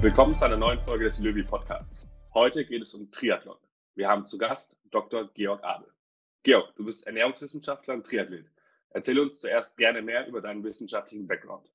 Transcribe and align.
Willkommen 0.00 0.36
zu 0.36 0.44
einer 0.44 0.56
neuen 0.56 0.78
Folge 0.78 1.06
des 1.06 1.18
Löwy 1.18 1.42
Podcasts. 1.42 2.06
Heute 2.32 2.64
geht 2.64 2.82
es 2.82 2.94
um 2.94 3.10
Triathlon. 3.10 3.56
Wir 3.96 4.08
haben 4.08 4.26
zu 4.26 4.38
Gast 4.38 4.78
Dr. 4.92 5.28
Georg 5.34 5.64
Abel. 5.64 5.92
Georg, 6.44 6.72
du 6.76 6.84
bist 6.84 7.04
Ernährungswissenschaftler 7.08 7.94
und 7.94 8.06
Triathlet. 8.06 8.46
Erzähle 8.90 9.22
uns 9.22 9.40
zuerst 9.40 9.76
gerne 9.76 10.00
mehr 10.00 10.28
über 10.28 10.40
deinen 10.40 10.62
wissenschaftlichen 10.62 11.26
Background. 11.26 11.68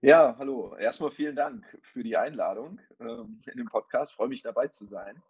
Ja, 0.00 0.34
hallo. 0.36 0.74
Erstmal 0.74 1.12
vielen 1.12 1.36
Dank 1.36 1.78
für 1.80 2.02
die 2.02 2.16
Einladung 2.16 2.80
ähm, 2.98 3.40
in 3.46 3.56
dem 3.56 3.68
Podcast. 3.68 4.14
Freue 4.14 4.28
mich 4.28 4.42
dabei 4.42 4.66
zu 4.66 4.84
sein. 4.84 5.22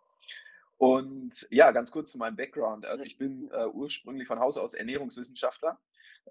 Und 0.78 1.46
ja, 1.50 1.72
ganz 1.72 1.90
kurz 1.90 2.10
zu 2.10 2.16
meinem 2.16 2.36
Background. 2.36 2.86
Also 2.86 3.04
ich 3.04 3.18
bin 3.18 3.50
äh, 3.50 3.66
ursprünglich 3.66 4.26
von 4.26 4.40
Haus 4.40 4.56
aus 4.56 4.72
Ernährungswissenschaftler. 4.72 5.78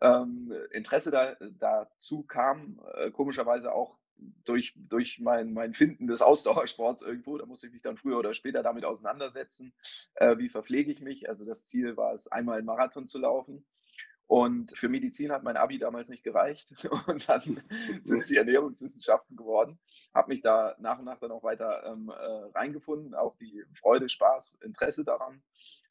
Ähm, 0.01 0.51
Interesse 0.71 1.11
da, 1.11 1.37
dazu 1.59 2.23
kam 2.23 2.81
äh, 2.95 3.11
komischerweise 3.11 3.71
auch 3.71 3.99
durch, 4.17 4.73
durch 4.75 5.19
mein, 5.19 5.53
mein 5.53 5.73
Finden 5.73 6.07
des 6.07 6.21
Ausdauersports 6.21 7.01
irgendwo. 7.01 7.37
Da 7.37 7.45
musste 7.45 7.67
ich 7.67 7.73
mich 7.73 7.81
dann 7.81 7.97
früher 7.97 8.17
oder 8.17 8.33
später 8.33 8.63
damit 8.63 8.85
auseinandersetzen. 8.85 9.73
Äh, 10.15 10.37
wie 10.37 10.49
verpflege 10.49 10.91
ich 10.91 11.01
mich? 11.01 11.29
Also 11.29 11.45
das 11.45 11.67
Ziel 11.67 11.97
war 11.97 12.13
es, 12.13 12.27
einmal 12.27 12.57
einen 12.57 12.65
Marathon 12.65 13.07
zu 13.07 13.19
laufen. 13.19 13.65
Und 14.27 14.75
für 14.75 14.89
Medizin 14.89 15.31
hat 15.31 15.43
mein 15.43 15.57
Abi 15.57 15.77
damals 15.77 16.09
nicht 16.09 16.23
gereicht. 16.23 16.73
Und 17.07 17.29
dann 17.29 17.61
sind 18.03 18.19
es 18.19 18.27
die 18.27 18.37
Ernährungswissenschaften 18.37 19.37
geworden. 19.37 19.79
Habe 20.13 20.29
mich 20.29 20.41
da 20.41 20.75
nach 20.79 20.97
und 20.97 21.05
nach 21.05 21.19
dann 21.19 21.31
auch 21.31 21.43
weiter 21.43 21.83
ähm, 21.85 22.09
äh, 22.09 22.57
reingefunden, 22.57 23.13
auch 23.13 23.37
die 23.37 23.63
Freude, 23.73 24.09
Spaß, 24.09 24.61
Interesse 24.63 25.03
daran 25.03 25.43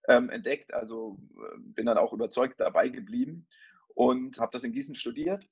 ähm, 0.09 0.30
entdeckt. 0.30 0.75
Also 0.75 1.19
äh, 1.36 1.59
bin 1.59 1.86
dann 1.86 1.98
auch 1.98 2.12
überzeugt 2.12 2.59
dabei 2.59 2.88
geblieben 2.88 3.47
und 3.95 4.41
habe 4.41 4.50
das 4.52 4.64
in 4.64 4.72
Gießen 4.72 4.97
studiert 4.97 5.47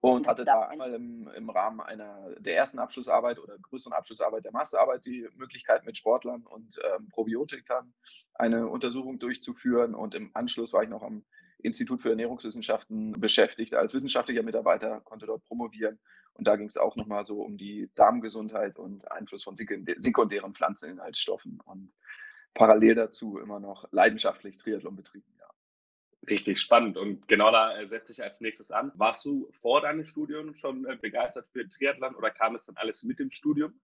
und 0.00 0.26
hatte 0.26 0.44
da 0.44 0.62
einmal 0.62 0.94
im, 0.94 1.28
im 1.36 1.50
Rahmen 1.50 1.80
einer 1.80 2.34
der 2.38 2.56
ersten 2.56 2.78
Abschlussarbeit 2.78 3.38
oder 3.38 3.58
größeren 3.58 3.92
Abschlussarbeit 3.92 4.44
der 4.44 4.52
Masterarbeit 4.52 5.04
die 5.04 5.28
Möglichkeit 5.36 5.84
mit 5.84 5.96
Sportlern 5.96 6.42
und 6.46 6.78
ähm, 6.84 7.08
Probiotikern 7.10 7.92
eine 8.34 8.68
Untersuchung 8.68 9.18
durchzuführen 9.18 9.94
und 9.94 10.14
im 10.14 10.30
Anschluss 10.34 10.72
war 10.72 10.82
ich 10.82 10.88
noch 10.88 11.02
am 11.02 11.24
Institut 11.62 12.00
für 12.00 12.10
Ernährungswissenschaften 12.10 13.20
beschäftigt 13.20 13.74
als 13.74 13.92
wissenschaftlicher 13.92 14.42
Mitarbeiter, 14.42 15.00
konnte 15.02 15.26
dort 15.26 15.44
promovieren. 15.44 15.98
Und 16.32 16.46
da 16.46 16.56
ging 16.56 16.68
es 16.68 16.78
auch 16.78 16.96
nochmal 16.96 17.24
so 17.24 17.42
um 17.42 17.58
die 17.58 17.90
Darmgesundheit 17.94 18.78
und 18.78 19.10
Einfluss 19.10 19.44
von 19.44 19.56
sekundären 19.56 20.54
Pflanzeninhaltsstoffen 20.54 21.60
und 21.66 21.92
parallel 22.54 22.94
dazu 22.94 23.38
immer 23.38 23.60
noch 23.60 23.86
leidenschaftlich 23.92 24.56
Triathlon 24.56 24.96
betrieben. 24.96 25.26
Richtig 26.28 26.60
spannend. 26.60 26.98
Und 26.98 27.26
genau 27.28 27.50
da 27.50 27.78
äh, 27.78 27.88
setze 27.88 28.12
ich 28.12 28.22
als 28.22 28.40
nächstes 28.40 28.70
an. 28.70 28.92
Warst 28.94 29.24
du 29.24 29.48
vor 29.52 29.80
deinem 29.80 30.04
Studium 30.04 30.54
schon 30.54 30.84
äh, 30.86 30.96
begeistert 30.96 31.48
für 31.48 31.66
Triathlon 31.68 32.14
oder 32.14 32.30
kam 32.30 32.54
es 32.54 32.66
dann 32.66 32.76
alles 32.76 33.04
mit 33.04 33.18
dem 33.18 33.30
Studium? 33.30 33.80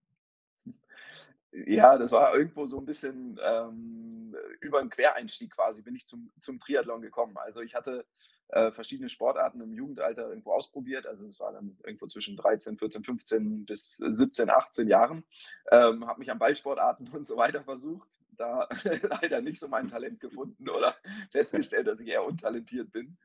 Ja, 1.51 1.97
das 1.97 2.11
war 2.11 2.35
irgendwo 2.35 2.65
so 2.65 2.77
ein 2.77 2.85
bisschen 2.85 3.39
ähm, 3.43 4.35
über 4.59 4.79
einen 4.79 4.89
Quereinstieg 4.89 5.55
quasi, 5.55 5.81
bin 5.81 5.95
ich 5.95 6.05
zum, 6.05 6.31
zum 6.39 6.59
Triathlon 6.59 7.01
gekommen. 7.01 7.37
Also 7.37 7.61
ich 7.61 7.73
hatte 7.73 8.05
äh, 8.49 8.71
verschiedene 8.71 9.09
Sportarten 9.09 9.61
im 9.61 9.73
Jugendalter 9.73 10.29
irgendwo 10.29 10.53
ausprobiert. 10.53 11.07
Also 11.07 11.25
es 11.25 11.39
war 11.39 11.53
dann 11.53 11.77
irgendwo 11.83 12.05
zwischen 12.07 12.37
13, 12.37 12.77
14, 12.77 13.03
15 13.03 13.65
bis 13.65 13.97
17, 13.97 14.49
18 14.49 14.87
Jahren. 14.87 15.23
Ähm, 15.71 16.05
habe 16.07 16.19
mich 16.19 16.31
an 16.31 16.39
Ballsportarten 16.39 17.07
und 17.13 17.25
so 17.25 17.37
weiter 17.37 17.63
versucht. 17.63 18.07
Da 18.37 18.67
leider 19.21 19.41
nicht 19.41 19.59
so 19.59 19.67
mein 19.67 19.87
Talent 19.87 20.19
gefunden 20.19 20.69
oder 20.69 20.95
festgestellt, 21.31 21.87
dass 21.87 21.99
ich 21.99 22.07
eher 22.07 22.25
untalentiert 22.25 22.91
bin. 22.91 23.17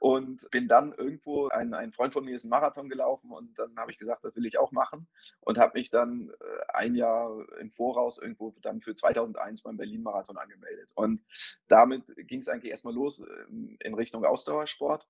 Und 0.00 0.50
bin 0.50 0.66
dann 0.66 0.94
irgendwo, 0.94 1.48
ein, 1.48 1.74
ein 1.74 1.92
Freund 1.92 2.14
von 2.14 2.24
mir 2.24 2.34
ist 2.34 2.44
einen 2.44 2.50
Marathon 2.50 2.88
gelaufen 2.88 3.30
und 3.32 3.58
dann 3.58 3.76
habe 3.76 3.92
ich 3.92 3.98
gesagt, 3.98 4.24
das 4.24 4.34
will 4.34 4.46
ich 4.46 4.56
auch 4.56 4.72
machen 4.72 5.08
und 5.40 5.58
habe 5.58 5.78
mich 5.78 5.90
dann 5.90 6.30
äh, 6.30 6.72
ein 6.72 6.94
Jahr 6.94 7.46
im 7.60 7.70
Voraus 7.70 8.16
irgendwo 8.16 8.50
dann 8.62 8.80
für 8.80 8.94
2001 8.94 9.62
beim 9.62 9.76
Berlin-Marathon 9.76 10.38
angemeldet. 10.38 10.90
Und 10.94 11.22
damit 11.68 12.14
ging 12.16 12.40
es 12.40 12.48
eigentlich 12.48 12.70
erstmal 12.70 12.94
los 12.94 13.20
ähm, 13.20 13.76
in 13.78 13.92
Richtung 13.92 14.24
Ausdauersport 14.24 15.06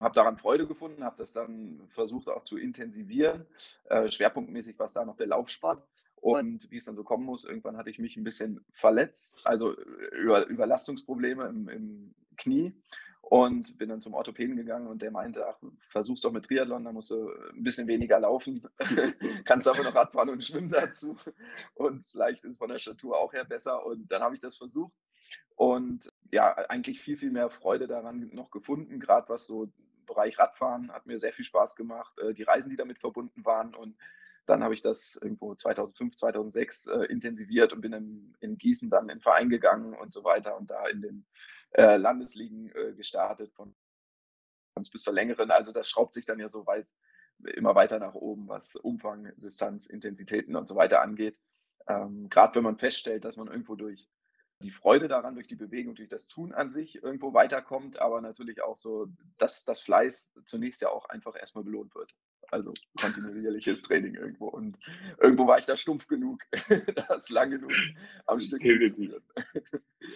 habe 0.00 0.14
daran 0.14 0.36
Freude 0.36 0.66
gefunden, 0.66 1.04
habe 1.04 1.16
das 1.16 1.32
dann 1.32 1.80
versucht 1.88 2.28
auch 2.28 2.44
zu 2.44 2.58
intensivieren. 2.58 3.46
Äh, 3.84 4.10
schwerpunktmäßig 4.10 4.78
war 4.78 4.86
es 4.86 4.92
da 4.92 5.04
noch 5.04 5.16
der 5.16 5.28
Laufsport. 5.28 5.82
Und 6.24 6.70
wie 6.70 6.78
es 6.78 6.86
dann 6.86 6.94
so 6.94 7.04
kommen 7.04 7.26
muss, 7.26 7.44
irgendwann 7.44 7.76
hatte 7.76 7.90
ich 7.90 7.98
mich 7.98 8.16
ein 8.16 8.24
bisschen 8.24 8.64
verletzt, 8.72 9.42
also 9.44 9.76
äh, 9.76 10.16
über 10.16 10.46
Überlastungsprobleme 10.46 11.44
im, 11.44 11.68
im 11.68 12.14
Knie 12.38 12.72
und 13.20 13.76
bin 13.76 13.90
dann 13.90 14.00
zum 14.00 14.14
Orthopäden 14.14 14.56
gegangen 14.56 14.86
und 14.86 15.02
der 15.02 15.10
meinte, 15.10 15.46
ach, 15.46 15.58
versuch's 15.76 16.22
doch 16.22 16.32
mit 16.32 16.46
Triathlon, 16.46 16.82
da 16.82 16.92
musst 16.92 17.10
du 17.10 17.28
ein 17.52 17.62
bisschen 17.62 17.86
weniger 17.88 18.18
laufen, 18.20 18.66
kannst 19.44 19.68
aber 19.68 19.82
noch 19.82 19.94
Radfahren 19.94 20.30
und 20.30 20.42
schwimmen 20.42 20.70
dazu. 20.70 21.14
Und 21.74 22.06
vielleicht 22.10 22.42
ist 22.42 22.52
es 22.52 22.56
von 22.56 22.70
der 22.70 22.78
Statur 22.78 23.18
auch 23.18 23.34
her 23.34 23.44
besser. 23.44 23.84
Und 23.84 24.10
dann 24.10 24.22
habe 24.22 24.34
ich 24.34 24.40
das 24.40 24.56
versucht. 24.56 24.94
Und 25.56 26.10
ja, 26.32 26.54
eigentlich 26.70 27.02
viel, 27.02 27.18
viel 27.18 27.32
mehr 27.32 27.50
Freude 27.50 27.86
daran 27.86 28.30
noch 28.32 28.50
gefunden, 28.50 28.98
gerade 28.98 29.28
was 29.28 29.46
so 29.46 29.70
Bereich 30.06 30.38
Radfahren 30.38 30.90
hat 30.90 31.04
mir 31.04 31.18
sehr 31.18 31.34
viel 31.34 31.44
Spaß 31.44 31.76
gemacht, 31.76 32.18
äh, 32.18 32.32
die 32.32 32.44
Reisen, 32.44 32.70
die 32.70 32.76
damit 32.76 32.98
verbunden 32.98 33.44
waren. 33.44 33.74
Und 33.74 33.98
dann 34.46 34.62
habe 34.62 34.74
ich 34.74 34.82
das 34.82 35.16
irgendwo 35.16 35.54
2005, 35.54 36.16
2006 36.16 36.86
äh, 36.86 37.04
intensiviert 37.06 37.72
und 37.72 37.80
bin 37.80 37.92
in, 37.92 38.36
in 38.40 38.58
Gießen 38.58 38.90
dann 38.90 39.04
in 39.04 39.16
den 39.16 39.20
Verein 39.20 39.48
gegangen 39.48 39.94
und 39.94 40.12
so 40.12 40.24
weiter 40.24 40.56
und 40.56 40.70
da 40.70 40.86
in 40.86 41.02
den 41.02 41.26
äh, 41.70 41.96
Landesligen 41.96 42.70
äh, 42.74 42.92
gestartet, 42.92 43.52
von 43.52 43.74
ganz 44.74 44.90
bis 44.90 45.02
zur 45.02 45.14
längeren. 45.14 45.50
Also 45.50 45.72
das 45.72 45.88
schraubt 45.88 46.14
sich 46.14 46.26
dann 46.26 46.38
ja 46.38 46.48
so 46.48 46.66
weit 46.66 46.88
immer 47.54 47.74
weiter 47.74 47.98
nach 47.98 48.14
oben, 48.14 48.48
was 48.48 48.76
Umfang, 48.76 49.32
Distanz, 49.36 49.86
Intensitäten 49.86 50.56
und 50.56 50.68
so 50.68 50.76
weiter 50.76 51.02
angeht. 51.02 51.40
Ähm, 51.88 52.28
Gerade 52.30 52.56
wenn 52.56 52.64
man 52.64 52.78
feststellt, 52.78 53.24
dass 53.24 53.36
man 53.36 53.48
irgendwo 53.48 53.74
durch 53.74 54.08
die 54.60 54.70
Freude 54.70 55.08
daran, 55.08 55.34
durch 55.34 55.48
die 55.48 55.56
Bewegung, 55.56 55.94
durch 55.94 56.08
das 56.08 56.28
Tun 56.28 56.52
an 56.52 56.70
sich 56.70 57.02
irgendwo 57.02 57.34
weiterkommt, 57.34 57.98
aber 57.98 58.20
natürlich 58.20 58.62
auch 58.62 58.76
so, 58.76 59.08
dass 59.36 59.64
das 59.64 59.80
Fleiß 59.80 60.32
zunächst 60.44 60.80
ja 60.80 60.88
auch 60.88 61.06
einfach 61.06 61.36
erstmal 61.36 61.64
belohnt 61.64 61.94
wird. 61.94 62.14
Also 62.50 62.72
kontinuierliches 63.00 63.82
Training 63.82 64.14
irgendwo. 64.14 64.48
Und 64.48 64.78
irgendwo 65.20 65.46
war 65.46 65.58
ich 65.58 65.66
da 65.66 65.76
stumpf 65.76 66.06
genug, 66.06 66.42
das 67.08 67.30
lang 67.30 67.50
genug 67.50 67.72
am 68.26 68.40
Stück 68.40 68.62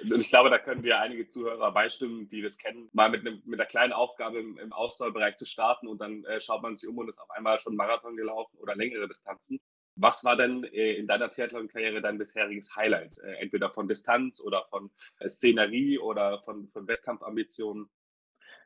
ich 0.03 0.31
glaube, 0.31 0.51
da 0.51 0.59
können 0.59 0.83
wir 0.83 1.01
einige 1.01 1.27
Zuhörer 1.27 1.73
beistimmen, 1.73 2.29
die 2.29 2.43
das 2.43 2.59
kennen, 2.59 2.89
mal 2.93 3.11
mit, 3.11 3.21
einem, 3.21 3.43
mit 3.45 3.61
einer 3.61 3.69
kleinen 3.69 3.93
Aufgabe 3.93 4.39
im, 4.39 4.59
im 4.59 4.73
Ausdauerbereich 4.73 5.37
zu 5.37 5.47
starten 5.47 5.89
und 5.89 6.01
dann 6.01 6.25
äh, 6.25 6.41
schaut 6.41 6.63
man 6.63 6.77
sich 6.77 6.89
um 6.89 6.99
und 6.99 7.09
ist 7.09 7.21
auf 7.21 7.31
einmal 7.31 7.59
schon 7.59 7.77
Marathon 7.77 8.17
gelaufen 8.17 8.57
oder 8.59 8.75
längere 8.75 9.09
Distanzen. 9.09 9.61
Was 10.01 10.25
war 10.25 10.37
denn 10.37 10.63
äh, 10.65 10.95
in 10.95 11.09
deiner 11.09 11.29
Triathlon-Karriere 11.29 12.01
dein 12.01 12.19
bisheriges 12.19 12.77
Highlight? 12.77 13.19
Äh, 13.19 13.35
entweder 13.41 13.71
von 13.71 13.89
Distanz 13.89 14.41
oder 14.41 14.65
von 14.67 14.91
äh, 15.19 15.29
Szenerie 15.29 15.99
oder 15.99 16.39
von, 16.41 16.69
von 16.69 16.87
Wettkampfambitionen? 16.87 17.91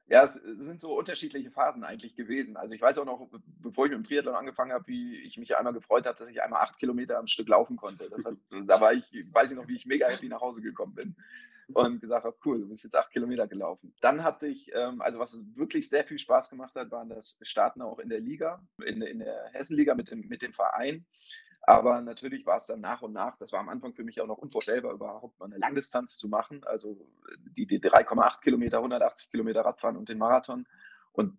Ja, 0.08 0.24
es 0.24 0.34
sind 0.34 0.80
so 0.80 0.98
unterschiedliche 0.98 1.50
Phasen 1.50 1.84
eigentlich 1.84 2.14
gewesen. 2.16 2.56
Also 2.56 2.74
ich 2.74 2.82
weiß 2.82 2.98
auch 2.98 3.06
noch, 3.06 3.28
bevor 3.60 3.86
ich 3.86 3.92
mit 3.92 4.00
dem 4.00 4.04
Triathlon 4.04 4.34
angefangen 4.34 4.72
habe, 4.72 4.86
wie 4.86 5.16
ich 5.18 5.38
mich 5.38 5.56
einmal 5.56 5.72
gefreut 5.72 6.06
habe, 6.06 6.18
dass 6.18 6.28
ich 6.28 6.42
einmal 6.42 6.62
acht 6.62 6.78
Kilometer 6.78 7.18
am 7.18 7.26
Stück 7.26 7.48
laufen 7.48 7.76
konnte. 7.76 8.10
Hat, 8.10 8.36
da 8.66 8.80
war 8.80 8.92
ich, 8.92 9.10
weiß 9.32 9.52
ich 9.52 9.56
noch, 9.56 9.68
wie 9.68 9.76
ich 9.76 9.86
mega 9.86 10.08
happy 10.08 10.28
nach 10.28 10.40
Hause 10.40 10.60
gekommen 10.60 10.94
bin 10.94 11.16
und 11.74 12.00
gesagt 12.00 12.24
habe, 12.24 12.36
cool, 12.44 12.60
du 12.60 12.68
bist 12.68 12.84
jetzt 12.84 12.96
acht 12.96 13.10
Kilometer 13.10 13.46
gelaufen. 13.46 13.94
Dann 14.00 14.24
hatte 14.24 14.46
ich, 14.46 14.70
ähm, 14.74 15.00
also 15.00 15.18
was 15.18 15.46
wirklich 15.54 15.88
sehr 15.88 16.04
viel 16.04 16.18
Spaß 16.18 16.50
gemacht 16.50 16.74
hat, 16.74 16.90
waren 16.90 17.08
das 17.08 17.38
Starten 17.42 17.82
auch 17.82 17.98
in 17.98 18.08
der 18.08 18.20
Liga, 18.20 18.62
in, 18.84 19.02
in 19.02 19.20
der 19.20 19.50
Hessenliga 19.52 19.94
mit 19.94 20.10
dem, 20.10 20.26
mit 20.28 20.42
dem 20.42 20.52
Verein. 20.52 21.06
Aber 21.64 22.00
natürlich 22.00 22.44
war 22.44 22.56
es 22.56 22.66
dann 22.66 22.80
nach 22.80 23.02
und 23.02 23.12
nach, 23.12 23.36
das 23.36 23.52
war 23.52 23.60
am 23.60 23.68
Anfang 23.68 23.94
für 23.94 24.02
mich 24.02 24.20
auch 24.20 24.26
noch 24.26 24.38
unvorstellbar, 24.38 24.92
überhaupt 24.92 25.38
mal 25.38 25.46
eine 25.46 25.58
Langdistanz 25.58 26.16
zu 26.16 26.28
machen. 26.28 26.64
Also 26.64 27.06
die, 27.56 27.66
die 27.66 27.80
3,8 27.80 28.40
Kilometer, 28.40 28.78
180 28.78 29.30
Kilometer 29.30 29.60
Radfahren 29.60 29.96
und 29.96 30.08
den 30.08 30.18
Marathon. 30.18 30.66
Und 31.12 31.38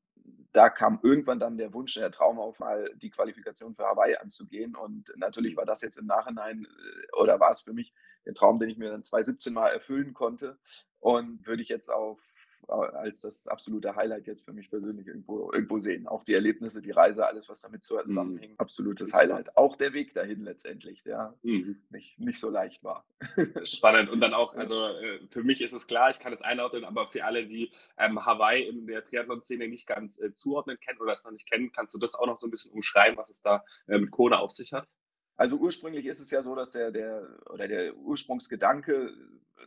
da 0.54 0.70
kam 0.70 1.00
irgendwann 1.04 1.40
dann 1.40 1.58
der 1.58 1.74
Wunsch, 1.74 1.96
der 1.96 2.12
Traum 2.12 2.40
auf, 2.40 2.60
mal 2.60 2.90
die 2.96 3.10
Qualifikation 3.10 3.76
für 3.76 3.84
Hawaii 3.84 4.16
anzugehen. 4.16 4.76
Und 4.76 5.12
natürlich 5.18 5.58
war 5.58 5.66
das 5.66 5.82
jetzt 5.82 5.98
im 5.98 6.06
Nachhinein, 6.06 6.66
äh, 6.66 7.16
oder 7.20 7.40
war 7.40 7.52
es 7.52 7.62
für 7.62 7.74
mich 7.74 7.94
der 8.26 8.34
Traum, 8.34 8.60
den 8.60 8.70
ich 8.70 8.78
mir 8.78 8.92
dann 8.92 9.04
2017 9.04 9.54
mal 9.54 9.70
erfüllen 9.70 10.14
konnte. 10.14 10.58
Und 11.00 11.46
würde 11.46 11.62
ich 11.62 11.70
jetzt 11.70 11.90
auf 11.90 12.33
als 12.68 13.22
das 13.22 13.48
absolute 13.48 13.96
Highlight 13.96 14.28
jetzt 14.28 14.46
für 14.46 14.54
mich 14.54 14.70
persönlich 14.70 15.08
irgendwo, 15.08 15.52
irgendwo 15.52 15.80
sehen. 15.80 16.08
Auch 16.08 16.24
die 16.24 16.34
Erlebnisse, 16.34 16.82
die 16.82 16.92
Reise, 16.92 17.26
alles, 17.26 17.50
was 17.50 17.62
damit 17.62 17.82
mhm. 17.90 18.08
zusammenhängt, 18.08 18.60
absolutes 18.60 19.14
Highlight. 19.14 19.56
Auch 19.58 19.76
der 19.76 19.94
Weg 19.94 20.14
dahin 20.14 20.44
letztendlich, 20.44 21.04
der 21.04 21.36
mhm. 21.44 21.82
nicht, 21.90 22.20
nicht 22.20 22.40
so 22.40 22.50
leicht 22.50 22.84
war. 22.84 23.06
Spannend. 23.64 24.10
Und 24.10 24.22
dann 24.22 24.34
auch, 24.34 24.56
also 24.56 24.88
äh, 24.88 25.20
für 25.30 25.44
mich 25.44 25.62
ist 25.62 25.74
es 25.74 25.88
klar, 25.88 26.10
ich 26.10 26.20
kann 26.20 26.34
es 26.34 26.42
einordnen, 26.42 26.86
aber 26.86 27.08
für 27.08 27.26
alle, 27.26 27.46
die 27.48 27.72
ähm, 27.98 28.26
Hawaii 28.26 28.68
in 28.68 28.88
der 28.88 29.06
Triathlon-Szene 29.06 29.68
nicht 29.68 29.88
ganz 29.88 30.20
äh, 30.20 30.34
zuordnen 30.34 30.80
kennen 30.80 31.00
oder 31.00 31.14
es 31.14 31.24
noch 31.24 31.32
nicht 31.32 31.50
kennen, 31.50 31.72
kannst 31.72 31.94
du 31.94 32.00
das 32.00 32.16
auch 32.16 32.28
noch 32.28 32.40
so 32.40 32.48
ein 32.48 32.52
bisschen 32.52 32.72
umschreiben, 32.72 33.18
was 33.18 33.30
es 33.30 33.42
da 33.42 33.64
äh, 33.88 33.98
mit 33.98 34.12
Kona 34.12 34.40
auf 34.40 34.52
sich 34.52 34.74
hat? 34.74 34.88
Also 35.36 35.58
ursprünglich 35.58 36.06
ist 36.06 36.20
es 36.20 36.30
ja 36.32 36.44
so, 36.44 36.56
dass 36.56 36.74
der, 36.74 36.92
der 36.92 37.28
oder 37.50 37.68
der 37.68 37.96
Ursprungsgedanke 37.96 39.14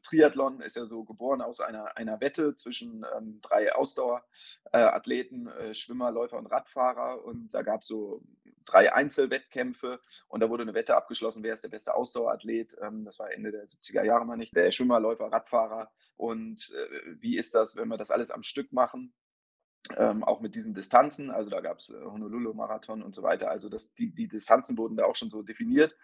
Triathlon 0.02 0.60
ist 0.60 0.76
ja 0.76 0.86
so 0.86 1.04
geboren 1.04 1.42
aus 1.42 1.60
einer, 1.60 1.96
einer 1.96 2.20
Wette 2.20 2.54
zwischen 2.56 3.04
ähm, 3.16 3.40
drei 3.42 3.74
Ausdauerathleten, 3.74 5.48
äh, 5.48 5.74
Schwimmer, 5.74 6.10
Läufer 6.10 6.38
und 6.38 6.46
Radfahrer. 6.46 7.24
Und 7.24 7.54
da 7.54 7.62
gab 7.62 7.82
es 7.82 7.88
so 7.88 8.22
drei 8.64 8.92
Einzelwettkämpfe 8.92 10.00
und 10.28 10.40
da 10.40 10.50
wurde 10.50 10.62
eine 10.62 10.74
Wette 10.74 10.96
abgeschlossen, 10.96 11.42
wer 11.42 11.54
ist 11.54 11.64
der 11.64 11.70
beste 11.70 11.94
Ausdauerathlet. 11.94 12.76
Ähm, 12.82 13.04
das 13.04 13.18
war 13.18 13.32
Ende 13.32 13.52
der 13.52 13.64
70er 13.64 14.02
Jahre, 14.02 14.26
meine 14.26 14.42
ich. 14.42 14.50
Der 14.50 14.70
Schwimmer, 14.70 15.00
Läufer, 15.00 15.32
Radfahrer. 15.32 15.90
Und 16.16 16.72
äh, 16.74 17.16
wie 17.20 17.36
ist 17.36 17.54
das, 17.54 17.76
wenn 17.76 17.88
wir 17.88 17.96
das 17.96 18.10
alles 18.10 18.30
am 18.30 18.42
Stück 18.42 18.72
machen? 18.72 19.14
Ähm, 19.96 20.24
auch 20.24 20.40
mit 20.40 20.56
diesen 20.56 20.74
Distanzen, 20.74 21.30
also 21.30 21.48
da 21.48 21.60
gab 21.60 21.78
es 21.78 21.90
äh, 21.90 22.04
Honolulu-Marathon 22.04 23.02
und 23.02 23.14
so 23.14 23.22
weiter. 23.22 23.50
Also 23.50 23.68
das, 23.68 23.94
die, 23.94 24.12
die 24.12 24.26
Distanzen 24.26 24.76
wurden 24.76 24.96
da 24.96 25.04
auch 25.04 25.14
schon 25.14 25.30
so 25.30 25.42
definiert. 25.42 25.96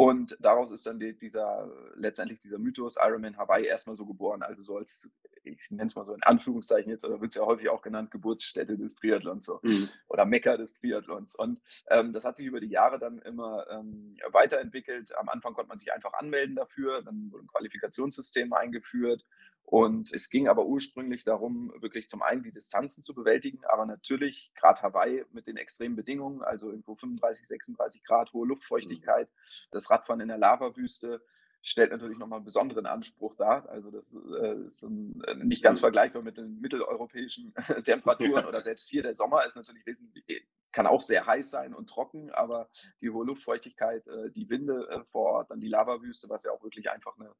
Und 0.00 0.38
daraus 0.40 0.70
ist 0.70 0.86
dann 0.86 0.98
die, 0.98 1.12
dieser, 1.12 1.70
letztendlich 1.94 2.38
dieser 2.40 2.58
Mythos 2.58 2.96
Ironman 2.98 3.36
Hawaii 3.36 3.66
erstmal 3.66 3.96
so 3.96 4.06
geboren. 4.06 4.42
Also 4.42 4.62
so 4.62 4.78
als, 4.78 5.14
ich 5.44 5.70
nenne 5.72 5.88
es 5.88 5.94
mal 5.94 6.06
so 6.06 6.14
in 6.14 6.22
Anführungszeichen 6.22 6.90
jetzt, 6.90 7.04
oder 7.04 7.20
wird 7.20 7.32
es 7.32 7.36
ja 7.36 7.44
häufig 7.44 7.68
auch 7.68 7.82
genannt, 7.82 8.10
Geburtsstätte 8.10 8.78
des 8.78 8.94
Triathlons 8.94 9.44
so. 9.44 9.60
Mhm. 9.62 9.90
oder 10.08 10.24
Mekka 10.24 10.56
des 10.56 10.72
Triathlons. 10.72 11.34
Und 11.34 11.60
ähm, 11.90 12.14
das 12.14 12.24
hat 12.24 12.38
sich 12.38 12.46
über 12.46 12.60
die 12.60 12.70
Jahre 12.70 12.98
dann 12.98 13.18
immer 13.18 13.66
ähm, 13.68 14.16
weiterentwickelt. 14.32 15.14
Am 15.18 15.28
Anfang 15.28 15.52
konnte 15.52 15.68
man 15.68 15.76
sich 15.76 15.92
einfach 15.92 16.14
anmelden 16.14 16.56
dafür, 16.56 17.02
dann 17.02 17.30
wurde 17.30 17.44
ein 17.44 17.48
Qualifikationssystem 17.48 18.54
eingeführt 18.54 19.26
und 19.70 20.12
es 20.12 20.30
ging 20.30 20.48
aber 20.48 20.66
ursprünglich 20.66 21.22
darum, 21.22 21.72
wirklich 21.80 22.08
zum 22.08 22.22
einen 22.22 22.42
die 22.42 22.50
Distanzen 22.50 23.04
zu 23.04 23.14
bewältigen, 23.14 23.60
aber 23.68 23.86
natürlich 23.86 24.50
gerade 24.56 24.82
Hawaii 24.82 25.24
mit 25.30 25.46
den 25.46 25.56
extremen 25.56 25.94
Bedingungen, 25.94 26.42
also 26.42 26.70
irgendwo 26.70 26.96
35, 26.96 27.46
36 27.46 28.02
Grad, 28.02 28.32
hohe 28.32 28.48
Luftfeuchtigkeit, 28.48 29.28
mhm. 29.28 29.68
das 29.70 29.88
Radfahren 29.88 30.20
in 30.22 30.26
der 30.26 30.38
Lavawüste, 30.38 31.22
stellt 31.62 31.90
natürlich 31.90 32.18
nochmal 32.18 32.38
einen 32.38 32.44
besonderen 32.44 32.86
Anspruch 32.86 33.34
dar. 33.36 33.68
Also 33.68 33.90
das 33.90 34.14
äh, 34.14 34.64
ist 34.64 34.82
ein, 34.82 35.22
äh, 35.26 35.34
nicht 35.34 35.62
ganz 35.62 35.80
vergleichbar 35.80 36.22
mit 36.22 36.36
den 36.36 36.60
mitteleuropäischen 36.60 37.54
Temperaturen 37.84 38.46
oder 38.46 38.62
selbst 38.62 38.88
hier 38.88 39.02
der 39.02 39.14
Sommer 39.14 39.44
ist 39.46 39.56
natürlich 39.56 39.84
wesentlich, 39.84 40.24
kann 40.72 40.86
auch 40.86 41.02
sehr 41.02 41.26
heiß 41.26 41.50
sein 41.50 41.74
und 41.74 41.88
trocken, 41.88 42.30
aber 42.30 42.70
die 43.00 43.10
hohe 43.10 43.26
Luftfeuchtigkeit, 43.26 44.06
äh, 44.06 44.30
die 44.30 44.48
Winde 44.48 44.88
äh, 44.88 45.04
vor 45.04 45.30
Ort, 45.32 45.50
dann 45.50 45.60
die 45.60 45.68
Lavawüste, 45.68 46.28
was 46.30 46.44
ja 46.44 46.52
auch 46.52 46.62
wirklich 46.62 46.90
einfach 46.90 47.16
eine 47.18 47.30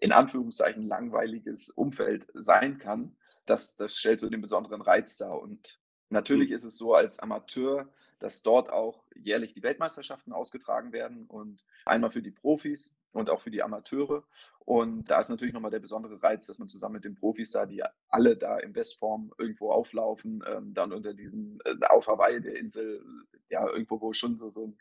in 0.00 0.12
Anführungszeichen 0.12 0.88
langweiliges 0.88 1.70
Umfeld 1.70 2.28
sein 2.34 2.78
kann, 2.78 3.16
das, 3.44 3.76
das 3.76 3.96
stellt 3.96 4.20
so 4.20 4.30
den 4.30 4.40
besonderen 4.40 4.80
Reiz 4.80 5.18
dar. 5.18 5.40
Und 5.40 5.78
natürlich 6.08 6.50
mhm. 6.50 6.56
ist 6.56 6.64
es 6.64 6.76
so 6.78 6.94
als 6.94 7.20
Amateur, 7.20 7.88
dass 8.20 8.42
dort 8.42 8.70
auch 8.70 9.04
jährlich 9.14 9.54
die 9.54 9.62
Weltmeisterschaften 9.62 10.32
ausgetragen 10.32 10.92
werden 10.92 11.26
und 11.26 11.64
einmal 11.84 12.10
für 12.10 12.22
die 12.22 12.30
Profis 12.30 12.94
und 13.12 13.30
auch 13.30 13.40
für 13.40 13.50
die 13.50 13.62
Amateure. 13.62 14.22
Und 14.60 15.10
da 15.10 15.20
ist 15.20 15.30
natürlich 15.30 15.54
nochmal 15.54 15.70
der 15.70 15.80
besondere 15.80 16.22
Reiz, 16.22 16.46
dass 16.46 16.58
man 16.58 16.68
zusammen 16.68 16.94
mit 16.94 17.04
den 17.04 17.16
Profis 17.16 17.50
da, 17.50 17.66
die 17.66 17.82
alle 18.08 18.36
da 18.36 18.58
in 18.58 18.72
Bestform 18.72 19.32
irgendwo 19.38 19.72
auflaufen, 19.72 20.44
ähm, 20.46 20.74
dann 20.74 20.92
unter 20.92 21.14
diesen, 21.14 21.58
äh, 21.64 21.74
auf 21.88 22.06
Hawaii, 22.06 22.40
der 22.40 22.56
Insel, 22.56 23.02
ja, 23.48 23.66
irgendwo, 23.68 24.00
wo 24.00 24.12
schon 24.12 24.38
so, 24.38 24.48
so 24.48 24.68
ein 24.68 24.78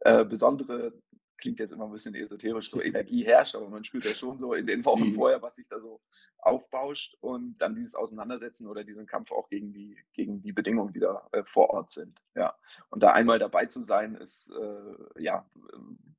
äh, 0.00 0.24
besondere 0.24 0.92
klingt 1.40 1.58
jetzt 1.58 1.72
immer 1.72 1.86
ein 1.86 1.92
bisschen 1.92 2.14
esoterisch, 2.14 2.70
so 2.70 2.80
Energie 2.82 3.24
herrscht, 3.24 3.54
aber 3.54 3.68
man 3.68 3.84
spürt 3.84 4.04
ja 4.04 4.14
schon 4.14 4.38
so 4.38 4.54
in 4.54 4.66
den 4.66 4.84
Wochen 4.84 5.08
mhm. 5.08 5.14
vorher, 5.14 5.42
was 5.42 5.56
sich 5.56 5.68
da 5.68 5.80
so 5.80 6.00
aufbauscht 6.38 7.16
und 7.20 7.60
dann 7.60 7.74
dieses 7.74 7.94
Auseinandersetzen 7.94 8.68
oder 8.68 8.84
diesen 8.84 9.06
Kampf 9.06 9.32
auch 9.32 9.48
gegen 9.48 9.72
die, 9.72 9.96
gegen 10.12 10.40
die 10.42 10.52
Bedingungen, 10.52 10.92
die 10.92 11.00
da 11.00 11.26
äh, 11.32 11.44
vor 11.44 11.70
Ort 11.70 11.90
sind. 11.90 12.22
Ja. 12.34 12.56
Und 12.88 13.02
da 13.02 13.12
einmal 13.12 13.38
dabei 13.38 13.66
zu 13.66 13.82
sein, 13.82 14.14
ist, 14.14 14.50
äh, 14.50 15.22
ja, 15.22 15.44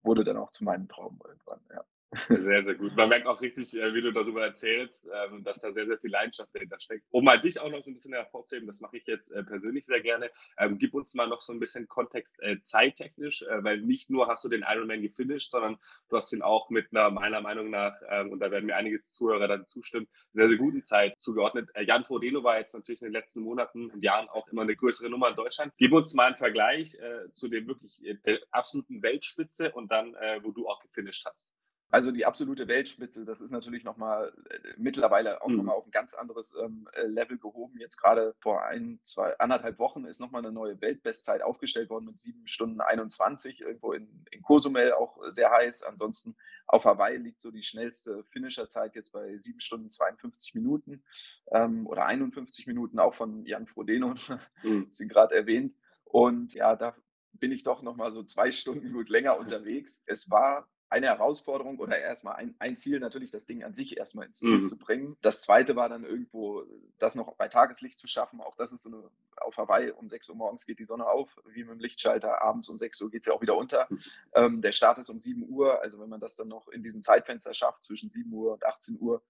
wurde 0.04 0.24
dann 0.24 0.38
auch 0.38 0.52
zu 0.52 0.64
meinem 0.64 0.88
Traum 0.88 1.20
irgendwann, 1.26 1.62
ja. 1.70 1.84
Sehr, 2.28 2.62
sehr 2.62 2.76
gut. 2.76 2.94
Man 2.98 3.08
merkt 3.08 3.26
auch 3.26 3.42
richtig, 3.42 3.74
äh, 3.74 3.94
wie 3.94 4.02
du 4.02 4.12
darüber 4.12 4.44
erzählst, 4.44 5.10
ähm, 5.14 5.46
dass 5.46 5.62
da 5.62 5.72
sehr, 5.72 5.88
sehr 5.88 5.98
viel 5.98 6.12
Leidenschaft 6.12 6.54
dahinter 6.54 6.78
steckt. 6.78 7.06
Um 7.10 7.24
mal 7.24 7.40
dich 7.40 7.58
auch 7.58 7.70
noch 7.70 7.82
so 7.84 7.90
ein 7.90 7.94
bisschen 7.94 8.14
hervorzuheben, 8.14 8.68
das 8.68 8.82
mache 8.82 8.98
ich 8.98 9.08
jetzt 9.08 9.32
äh, 9.32 9.44
persönlich 9.44 9.86
sehr 9.86 10.02
gerne. 10.02 10.30
Ähm, 10.58 10.78
gib 10.78 10.94
uns 10.94 11.14
mal 11.14 11.28
noch 11.28 11.42
so 11.42 11.54
ein 11.54 11.60
bisschen 11.60 11.88
Kontext 11.88 12.42
äh, 12.44 12.60
zeittechnisch, 12.60 13.46
weil 13.48 13.82
nicht 13.82 14.10
nur 14.10 14.28
hast 14.28 14.44
du 14.44 14.50
den 14.50 14.66
Ironman 14.68 15.02
gefinisht, 15.02 15.52
sondern 15.52 15.78
du 16.10 16.18
hast 16.18 16.34
ihn 16.34 16.42
auch 16.42 16.70
mit 16.70 16.88
einer, 16.92 17.12
meiner 17.12 17.40
Meinung 17.40 17.70
nach, 17.70 17.96
ähm, 18.10 18.32
und 18.32 18.40
da 18.40 18.52
werden 18.52 18.66
mir 18.66 18.76
einige 18.76 19.02
Zuhörer 19.02 19.48
dann 19.48 19.68
zustimmen, 19.68 20.08
sehr, 20.34 20.50
sehr 20.50 20.58
guten 20.58 20.84
Zeit 20.84 21.16
zugeordnet. 21.22 21.70
Jan 21.80 22.04
Frodeno 22.04 22.44
war 22.44 22.60
jetzt 22.60 22.74
natürlich 22.74 23.02
in 23.02 23.08
den 23.08 23.14
letzten 23.14 23.42
Monaten 23.42 23.90
und 23.90 24.04
Jahren 24.04 24.28
auch 24.28 24.50
immer 24.50 24.64
eine 24.64 24.76
größere 24.76 25.10
Nummer 25.10 25.30
in 25.30 25.36
Deutschland. 25.36 25.74
Gib 25.78 25.94
uns 25.94 26.14
mal 26.14 26.28
einen 26.28 26.38
Vergleich 26.38 26.98
zu 27.34 27.48
dem 27.48 27.68
wirklich 27.68 28.02
der 28.26 28.40
absoluten 28.52 29.02
Weltspitze 29.02 29.72
und 29.72 29.92
dann, 29.92 30.14
wo 30.42 30.52
du 30.52 30.68
auch 30.68 30.82
gefinisht 30.82 31.26
hast. 31.26 31.52
Also 31.92 32.12
die 32.12 32.26
absolute 32.26 32.70
Weltspitze, 32.70 33.26
das 33.26 33.42
ist 33.42 33.52
natürlich 33.52 33.84
nochmal 33.84 34.34
äh, 34.50 34.58
mittlerweile 34.78 35.42
auch 35.42 35.50
mhm. 35.50 35.58
nochmal 35.58 35.76
auf 35.76 35.86
ein 35.86 35.92
ganz 35.92 36.14
anderes 36.14 36.56
ähm, 36.60 36.88
äh, 36.94 37.06
Level 37.06 37.38
gehoben. 37.38 37.78
Jetzt 37.80 37.98
gerade 37.98 38.34
vor 38.40 38.64
ein, 38.64 39.00
zwei, 39.04 39.38
anderthalb 39.40 39.78
Wochen 39.78 40.06
ist 40.06 40.22
nochmal 40.22 40.42
eine 40.42 40.54
neue 40.54 40.80
Weltbestzeit 40.80 41.44
aufgestellt 41.44 41.90
worden 41.90 42.06
mit 42.06 42.20
sieben 42.20 42.48
Stunden 42.48 42.80
21, 42.80 43.60
irgendwo 43.60 43.92
in, 43.92 44.26
in 44.32 44.42
Cozumel 44.42 44.94
auch 44.94 45.18
sehr 45.30 45.52
heiß. 45.52 45.84
Ansonsten 45.84 46.38
auf 46.66 46.86
Hawaii 46.86 47.18
liegt 47.18 47.42
so 47.42 47.52
die 47.52 47.64
schnellste 47.64 48.24
Finisherzeit 48.24 48.96
jetzt 48.96 49.12
bei 49.12 49.38
sieben 49.38 49.60
Stunden 49.60 49.90
52 49.90 50.56
Minuten 50.56 51.04
ähm, 51.52 51.86
oder 51.88 52.06
51 52.06 52.68
Minuten, 52.68 53.00
auch 53.00 53.14
von 53.14 53.46
Jan 53.46 53.68
Frodeno, 53.68 54.16
mhm. 54.64 54.88
Sie 54.92 55.10
gerade 55.10 55.36
erwähnt. 55.36 55.76
Und 56.06 56.54
ja, 56.54 56.78
da 56.78 56.96
bin 57.34 57.52
ich 57.52 57.64
doch 57.64 57.82
nochmal 57.82 58.12
so 58.12 58.24
zwei 58.24 58.54
Stunden 58.54 58.94
gut 58.94 59.10
länger 59.10 59.38
unterwegs. 59.38 60.04
Es 60.08 60.32
war 60.32 60.70
eine 60.92 61.08
Herausforderung 61.08 61.80
oder 61.80 61.98
erstmal 61.98 62.36
ein, 62.36 62.54
ein 62.60 62.76
Ziel, 62.76 63.00
natürlich 63.00 63.32
das 63.32 63.46
Ding 63.46 63.64
an 63.64 63.74
sich 63.74 63.98
erstmal 63.98 64.26
ins 64.26 64.40
Ziel 64.40 64.58
mhm. 64.58 64.66
zu 64.66 64.78
bringen. 64.78 65.18
Das 65.22 65.42
zweite 65.42 65.78
war 65.78 65.88
dann 65.88 66.04
irgendwo, 66.04 66.66
das 67.00 67.16
noch 67.16 67.34
bei 67.36 67.48
Tageslicht 67.48 67.98
zu 67.98 68.08
schaffen. 68.08 68.42
Auch 68.42 68.58
das 68.58 68.74
ist 68.74 68.84
so 68.84 68.90
eine, 68.90 69.04
auf 69.38 69.56
Hawaii 69.56 69.92
um 69.92 70.10
6 70.10 70.28
Uhr 70.30 70.36
morgens 70.36 70.66
geht 70.66 70.80
die 70.80 70.86
Sonne 70.86 71.08
auf, 71.08 71.40
wie 71.46 71.64
mit 71.64 71.72
dem 71.72 71.80
Lichtschalter. 71.80 72.42
Abends 72.42 72.68
um 72.68 72.78
6 72.78 73.02
Uhr 73.02 73.10
geht 73.10 73.22
es 73.22 73.28
ja 73.28 73.34
auch 73.34 73.42
wieder 73.42 73.56
unter. 73.56 73.88
Mhm. 73.90 74.00
Ähm, 74.34 74.62
der 74.62 74.74
Start 74.74 74.98
ist 74.98 75.10
um 75.10 75.20
7 75.20 75.48
Uhr. 75.48 75.82
Also 75.82 75.98
wenn 76.00 76.10
man 76.10 76.20
das 76.20 76.36
dann 76.36 76.50
noch 76.50 76.68
in 76.68 76.84
diesem 76.84 77.02
Zeitfenster 77.02 77.54
schafft, 77.54 77.86
zwischen 77.86 78.10
7 78.10 78.32
Uhr 78.34 78.54
und 78.54 78.66
18 78.66 79.00
Uhr, 79.00 79.24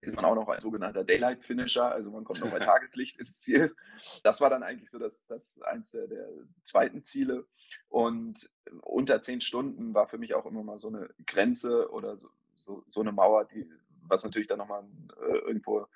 ist 0.00 0.16
man 0.16 0.24
auch 0.24 0.34
noch 0.34 0.48
ein 0.48 0.60
sogenannter 0.60 1.04
Daylight 1.04 1.44
Finisher, 1.44 1.90
also 1.90 2.10
man 2.10 2.24
kommt 2.24 2.40
noch 2.40 2.50
bei 2.50 2.58
Tageslicht 2.60 3.18
ins 3.18 3.40
Ziel. 3.40 3.74
Das 4.22 4.40
war 4.40 4.50
dann 4.50 4.62
eigentlich 4.62 4.90
so 4.90 4.98
das, 4.98 5.26
das 5.26 5.60
eins 5.62 5.92
der, 5.92 6.08
der 6.08 6.28
zweiten 6.62 7.02
Ziele. 7.02 7.46
Und 7.88 8.50
unter 8.82 9.20
zehn 9.20 9.40
Stunden 9.40 9.94
war 9.94 10.06
für 10.06 10.18
mich 10.18 10.34
auch 10.34 10.46
immer 10.46 10.62
mal 10.62 10.78
so 10.78 10.88
eine 10.88 11.08
Grenze 11.26 11.90
oder 11.90 12.16
so, 12.16 12.28
so, 12.56 12.84
so 12.86 13.00
eine 13.00 13.12
Mauer, 13.12 13.44
die, 13.44 13.68
was 14.02 14.24
natürlich 14.24 14.48
dann 14.48 14.58
nochmal 14.58 14.84
äh, 15.20 15.38
irgendwo 15.38 15.86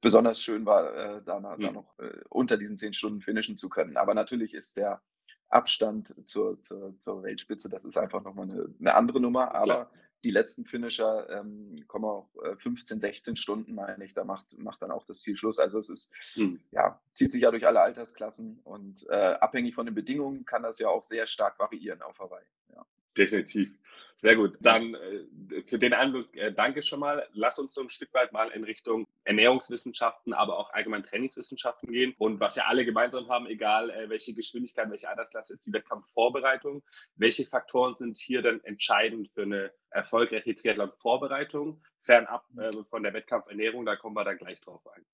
besonders 0.00 0.42
schön 0.42 0.66
war, 0.66 0.94
äh, 0.94 1.22
da, 1.24 1.40
mhm. 1.40 1.60
da, 1.60 1.72
noch 1.72 1.98
äh, 1.98 2.20
unter 2.28 2.56
diesen 2.56 2.76
zehn 2.76 2.92
Stunden 2.92 3.20
finishen 3.20 3.56
zu 3.56 3.68
können. 3.68 3.96
Aber 3.96 4.14
natürlich 4.14 4.54
ist 4.54 4.76
der 4.76 5.00
Abstand 5.48 6.14
zur, 6.26 6.60
zur, 6.62 6.98
zur 6.98 7.22
Weltspitze, 7.22 7.70
das 7.70 7.84
ist 7.84 7.96
einfach 7.96 8.22
nochmal 8.22 8.50
eine, 8.50 8.74
eine 8.80 8.94
andere 8.94 9.20
Nummer. 9.20 9.54
Aber 9.54 9.62
Klar 9.62 9.90
die 10.26 10.32
letzten 10.32 10.64
Finisher 10.64 11.28
ähm, 11.30 11.84
kommen 11.86 12.04
auch 12.04 12.28
äh, 12.42 12.56
15, 12.56 13.00
16 13.00 13.36
Stunden, 13.36 13.76
meine 13.76 14.04
ich. 14.04 14.12
Da 14.12 14.24
macht, 14.24 14.58
macht 14.58 14.82
dann 14.82 14.90
auch 14.90 15.06
das 15.06 15.20
Ziel 15.20 15.36
Schluss. 15.36 15.60
Also 15.60 15.78
es 15.78 15.88
ist, 15.88 16.12
hm. 16.34 16.58
ja, 16.72 17.00
zieht 17.14 17.30
sich 17.30 17.42
ja 17.42 17.52
durch 17.52 17.64
alle 17.64 17.80
Altersklassen 17.80 18.58
und 18.64 19.08
äh, 19.08 19.14
abhängig 19.14 19.76
von 19.76 19.86
den 19.86 19.94
Bedingungen 19.94 20.44
kann 20.44 20.64
das 20.64 20.80
ja 20.80 20.88
auch 20.88 21.04
sehr 21.04 21.28
stark 21.28 21.60
variieren 21.60 22.02
auf 22.02 22.18
Hawaii. 22.18 22.44
Ja. 22.74 22.84
Definitiv. 23.16 23.70
Sehr 24.18 24.34
gut. 24.34 24.56
Dann 24.60 24.94
äh, 24.94 25.62
für 25.62 25.78
den 25.78 25.92
Einblick 25.92 26.34
äh, 26.36 26.50
danke 26.50 26.82
schon 26.82 27.00
mal. 27.00 27.28
Lass 27.34 27.58
uns 27.58 27.74
so 27.74 27.82
ein 27.82 27.90
Stück 27.90 28.14
weit 28.14 28.32
mal 28.32 28.48
in 28.48 28.64
Richtung 28.64 29.06
Ernährungswissenschaften, 29.24 30.32
aber 30.32 30.58
auch 30.58 30.72
allgemein 30.72 31.02
Trainingswissenschaften 31.02 31.92
gehen. 31.92 32.14
Und 32.16 32.40
was 32.40 32.56
ja 32.56 32.64
alle 32.64 32.86
gemeinsam 32.86 33.28
haben, 33.28 33.46
egal 33.46 33.90
äh, 33.90 34.08
welche 34.08 34.32
Geschwindigkeit, 34.32 34.90
welche 34.90 35.10
Altersklasse, 35.10 35.52
ist 35.52 35.66
die 35.66 35.72
Wettkampfvorbereitung. 35.74 36.82
Welche 37.16 37.44
Faktoren 37.44 37.94
sind 37.94 38.16
hier 38.16 38.40
denn 38.40 38.64
entscheidend 38.64 39.28
für 39.28 39.42
eine 39.42 39.70
erfolgreiche 39.90 40.54
Triathlon-Vorbereitung? 40.54 41.82
Fernab 42.00 42.46
äh, 42.56 42.72
von 42.84 43.02
der 43.02 43.12
Wettkampfernährung, 43.12 43.84
da 43.84 43.96
kommen 43.96 44.16
wir 44.16 44.24
dann 44.24 44.38
gleich 44.38 44.62
drauf 44.62 44.86
ein. 44.94 45.04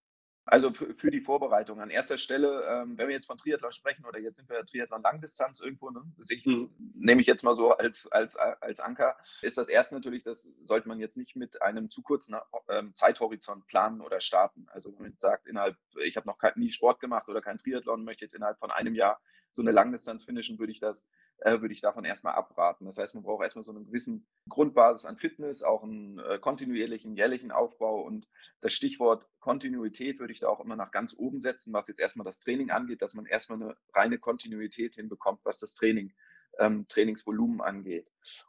Also 0.44 0.72
für, 0.72 0.92
für, 0.92 1.10
die 1.12 1.20
Vorbereitung. 1.20 1.80
An 1.80 1.90
erster 1.90 2.18
Stelle, 2.18 2.64
ähm, 2.68 2.98
wenn 2.98 3.06
wir 3.06 3.14
jetzt 3.14 3.26
von 3.26 3.38
Triathlon 3.38 3.70
sprechen 3.70 4.04
oder 4.04 4.18
jetzt 4.18 4.38
sind 4.38 4.50
wir 4.50 4.66
Triathlon 4.66 5.00
Langdistanz 5.00 5.60
irgendwo, 5.60 5.90
ne? 5.90 6.02
ich, 6.28 6.44
mhm. 6.44 6.70
nehme 6.94 7.20
ich 7.20 7.28
jetzt 7.28 7.44
mal 7.44 7.54
so 7.54 7.70
als, 7.70 8.10
als, 8.10 8.36
als 8.36 8.80
Anker, 8.80 9.16
ist 9.40 9.56
das 9.56 9.68
erste 9.68 9.94
natürlich, 9.94 10.24
das 10.24 10.50
sollte 10.62 10.88
man 10.88 10.98
jetzt 10.98 11.16
nicht 11.16 11.36
mit 11.36 11.62
einem 11.62 11.90
zu 11.90 12.02
kurzen 12.02 12.36
ähm, 12.68 12.92
Zeithorizont 12.94 13.66
planen 13.66 14.00
oder 14.00 14.20
starten. 14.20 14.66
Also 14.72 14.92
wenn 14.92 15.02
man 15.02 15.14
sagt, 15.18 15.46
innerhalb, 15.46 15.76
ich 16.02 16.16
habe 16.16 16.26
noch 16.26 16.38
nie 16.56 16.72
Sport 16.72 16.98
gemacht 16.98 17.28
oder 17.28 17.40
kein 17.40 17.58
Triathlon, 17.58 18.04
möchte 18.04 18.24
jetzt 18.24 18.34
innerhalb 18.34 18.58
von 18.58 18.72
einem 18.72 18.96
Jahr 18.96 19.20
so 19.52 19.62
eine 19.62 19.70
Langdistanz 19.70 20.24
finishen, 20.24 20.58
würde 20.58 20.72
ich 20.72 20.80
das, 20.80 21.06
äh, 21.44 21.60
würde 21.60 21.74
ich 21.74 21.80
davon 21.80 22.04
erstmal 22.04 22.34
abraten. 22.34 22.86
Das 22.86 22.98
heißt, 22.98 23.14
man 23.14 23.24
braucht 23.24 23.42
erstmal 23.42 23.62
so 23.62 23.72
eine 23.72 23.84
gewissen 23.84 24.26
Grundbasis 24.48 25.06
an 25.06 25.16
Fitness, 25.16 25.62
auch 25.62 25.82
einen 25.82 26.18
äh, 26.18 26.38
kontinuierlichen, 26.38 27.16
jährlichen 27.16 27.50
Aufbau 27.50 28.02
und 28.02 28.28
das 28.60 28.72
Stichwort 28.72 29.26
Kontinuität 29.40 30.20
würde 30.20 30.32
ich 30.32 30.40
da 30.40 30.48
auch 30.48 30.60
immer 30.60 30.76
nach 30.76 30.92
ganz 30.92 31.14
oben 31.18 31.40
setzen, 31.40 31.72
was 31.72 31.88
jetzt 31.88 32.00
erstmal 32.00 32.24
das 32.24 32.40
Training 32.40 32.70
angeht, 32.70 33.02
dass 33.02 33.14
man 33.14 33.26
erstmal 33.26 33.60
eine 33.60 33.76
reine 33.92 34.18
Kontinuität 34.18 34.94
hinbekommt, 34.94 35.40
was 35.42 35.58
das 35.58 35.74
Training 35.74 36.12
ähm, 36.58 36.86
Trainingsvolumen 36.88 37.60
angeht. 37.60 38.08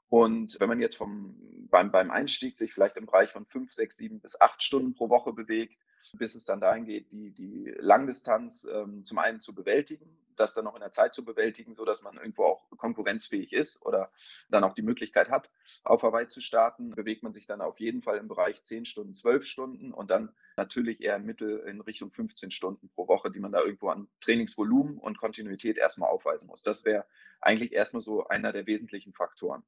Und 0.09 0.59
wenn 0.59 0.69
man 0.69 0.81
jetzt 0.81 0.95
vom, 0.95 1.35
beim, 1.71 1.91
beim 1.91 2.11
Einstieg 2.11 2.57
sich 2.57 2.73
vielleicht 2.73 2.97
im 2.97 3.07
Bereich 3.07 3.31
von 3.31 3.47
fünf, 3.47 3.73
sechs, 3.73 3.97
sieben 3.97 4.19
bis 4.19 4.39
acht 4.39 4.61
Stunden 4.61 4.93
pro 4.93 5.09
Woche 5.09 5.33
bewegt, 5.33 5.75
bis 6.13 6.35
es 6.35 6.45
dann 6.45 6.59
dahin 6.59 6.85
geht, 6.85 7.11
die, 7.11 7.31
die 7.31 7.73
Langdistanz 7.79 8.67
ähm, 8.71 9.03
zum 9.03 9.17
einen 9.17 9.39
zu 9.39 9.55
bewältigen, 9.55 10.22
das 10.35 10.53
dann 10.53 10.65
noch 10.65 10.75
in 10.75 10.81
der 10.81 10.91
Zeit 10.91 11.13
zu 11.13 11.23
bewältigen, 11.23 11.75
sodass 11.75 12.01
man 12.01 12.17
irgendwo 12.17 12.45
auch 12.45 12.69
konkurrenzfähig 12.77 13.53
ist 13.53 13.81
oder 13.81 14.11
dann 14.49 14.63
auch 14.63 14.73
die 14.73 14.81
Möglichkeit 14.81 15.29
hat, 15.29 15.49
auf 15.83 16.03
Hawaii 16.03 16.27
zu 16.27 16.41
starten, 16.41 16.91
bewegt 16.91 17.23
man 17.23 17.33
sich 17.33 17.47
dann 17.47 17.61
auf 17.61 17.79
jeden 17.79 18.01
Fall 18.01 18.17
im 18.17 18.27
Bereich 18.27 18.63
10 18.63 18.85
Stunden, 18.85 19.13
12 19.13 19.45
Stunden 19.45 19.93
und 19.93 20.09
dann 20.09 20.33
natürlich 20.57 21.01
eher 21.01 21.15
im 21.15 21.25
Mittel 21.25 21.59
in 21.59 21.81
Richtung 21.81 22.11
15 22.11 22.51
Stunden 22.51 22.89
pro 22.89 23.07
Woche, 23.07 23.31
die 23.31 23.39
man 23.39 23.51
da 23.51 23.61
irgendwo 23.61 23.89
an 23.89 24.07
Trainingsvolumen 24.21 24.97
und 24.97 25.17
Kontinuität 25.17 25.77
erstmal 25.77 26.09
aufweisen 26.09 26.47
muss. 26.47 26.63
Das 26.63 26.85
wäre 26.85 27.05
eigentlich 27.41 27.73
erstmal 27.73 28.01
so 28.01 28.27
einer 28.27 28.53
der 28.53 28.65
wesentlichen 28.65 29.13
Faktoren. 29.13 29.63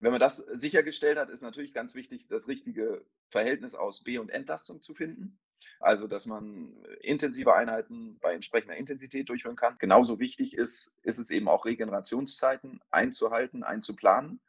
Wenn 0.00 0.10
man 0.10 0.20
das 0.20 0.38
sichergestellt 0.38 1.18
hat, 1.18 1.30
ist 1.30 1.42
natürlich 1.42 1.72
ganz 1.72 1.94
wichtig, 1.94 2.26
das 2.28 2.48
richtige 2.48 3.04
Verhältnis 3.30 3.74
aus 3.74 4.02
B- 4.02 4.18
und 4.18 4.30
Entlastung 4.30 4.82
zu 4.82 4.94
finden. 4.94 5.38
Also, 5.80 6.06
dass 6.06 6.26
man 6.26 6.74
intensive 7.00 7.54
Einheiten 7.54 8.18
bei 8.20 8.34
entsprechender 8.34 8.76
Intensität 8.76 9.28
durchführen 9.28 9.56
kann. 9.56 9.76
Genauso 9.78 10.18
wichtig 10.18 10.56
ist, 10.56 10.96
ist 11.02 11.18
es 11.18 11.30
eben 11.30 11.48
auch 11.48 11.64
Regenerationszeiten 11.64 12.80
einzuhalten, 12.90 13.62
einzuplanen. 13.62 14.40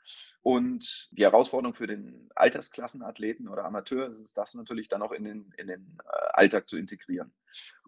Und 0.41 1.09
die 1.11 1.23
Herausforderung 1.23 1.75
für 1.75 1.87
den 1.87 2.29
Altersklassenathleten 2.35 3.49
oder 3.49 3.65
Amateur 3.65 4.13
ist 4.13 4.37
das 4.37 4.53
natürlich 4.55 4.87
dann 4.87 5.01
auch 5.01 5.11
in 5.11 5.25
den, 5.25 5.53
in 5.57 5.67
den 5.67 5.97
äh, 6.05 6.27
Alltag 6.33 6.69
zu 6.69 6.77
integrieren. 6.77 7.33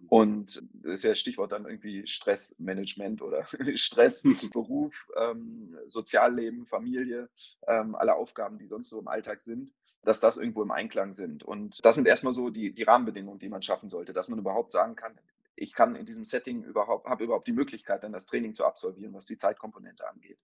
Und 0.08 0.64
das 0.74 0.96
ist 0.96 1.04
ja 1.04 1.16
Stichwort 1.16 1.52
dann 1.52 1.66
irgendwie 1.66 2.06
Stressmanagement 2.06 3.22
oder 3.22 3.46
Stress, 3.76 4.24
Beruf, 4.52 5.10
ähm, 5.18 5.78
Sozialleben, 5.88 6.66
Familie, 6.66 7.30
ähm, 7.68 7.96
alle 7.96 8.16
Aufgaben, 8.16 8.58
die 8.58 8.68
sonst 8.68 8.90
so 8.90 9.00
im 9.00 9.08
Alltag 9.08 9.42
sind 9.42 9.74
dass 10.04 10.20
das 10.20 10.38
irgendwo 10.38 10.64
im 10.64 10.72
Einklang 10.72 11.14
sind. 11.14 11.44
Und 11.44 11.84
das 11.84 11.96
sind 11.96 12.08
erstmal 12.08 12.34
so 12.34 12.50
die, 12.50 12.74
die 12.74 12.84
Rahmenbedingungen, 12.84 13.40
die 13.40 13.50
man 13.50 13.62
schaffen 13.62 13.90
sollte, 13.90 14.14
dass 14.14 14.30
man 14.30 14.40
überhaupt 14.40 14.72
sagen 14.72 14.96
kann, 14.96 15.20
ich 15.56 15.74
kann 15.74 15.96
in 15.96 16.06
diesem 16.06 16.26
Setting 16.26 16.64
überhaupt, 16.64 17.08
habe 17.08 17.26
überhaupt 17.26 17.48
die 17.48 17.54
Möglichkeit, 17.54 18.04
dann 18.04 18.14
das 18.14 18.26
Training 18.26 18.56
zu 18.56 18.66
absolvieren, 18.66 19.14
was 19.14 19.26
die 19.26 19.38
Zeitkomponente 19.38 20.08
angeht. 20.08 20.40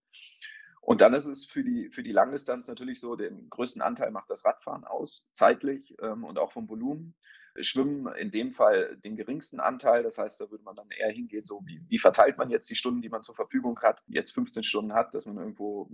Und 0.81 1.01
dann 1.01 1.13
ist 1.13 1.25
es 1.25 1.45
für 1.45 1.63
die, 1.63 1.89
für 1.89 2.03
die 2.03 2.11
Langdistanz 2.11 2.67
natürlich 2.67 2.99
so, 2.99 3.15
den 3.15 3.49
größten 3.49 3.81
Anteil 3.81 4.11
macht 4.11 4.29
das 4.29 4.45
Radfahren 4.45 4.83
aus, 4.83 5.31
zeitlich 5.33 5.95
ähm, 6.01 6.23
und 6.23 6.37
auch 6.37 6.51
vom 6.51 6.69
Volumen. 6.69 7.15
Schwimmen 7.61 8.13
in 8.15 8.31
dem 8.31 8.51
Fall 8.51 8.97
den 8.97 9.15
geringsten 9.15 9.59
Anteil. 9.59 10.03
Das 10.03 10.17
heißt, 10.17 10.41
da 10.41 10.51
würde 10.51 10.63
man 10.63 10.75
dann 10.75 10.89
eher 10.91 11.11
hingehen, 11.11 11.45
so 11.45 11.61
wie, 11.65 11.81
wie 11.87 11.99
verteilt 11.99 12.37
man 12.37 12.49
jetzt 12.49 12.69
die 12.69 12.75
Stunden, 12.75 13.01
die 13.01 13.09
man 13.09 13.23
zur 13.23 13.35
Verfügung 13.35 13.79
hat, 13.81 14.03
jetzt 14.07 14.31
15 14.31 14.63
Stunden 14.63 14.93
hat, 14.93 15.13
dass 15.13 15.25
man 15.25 15.37
irgendwo 15.37 15.89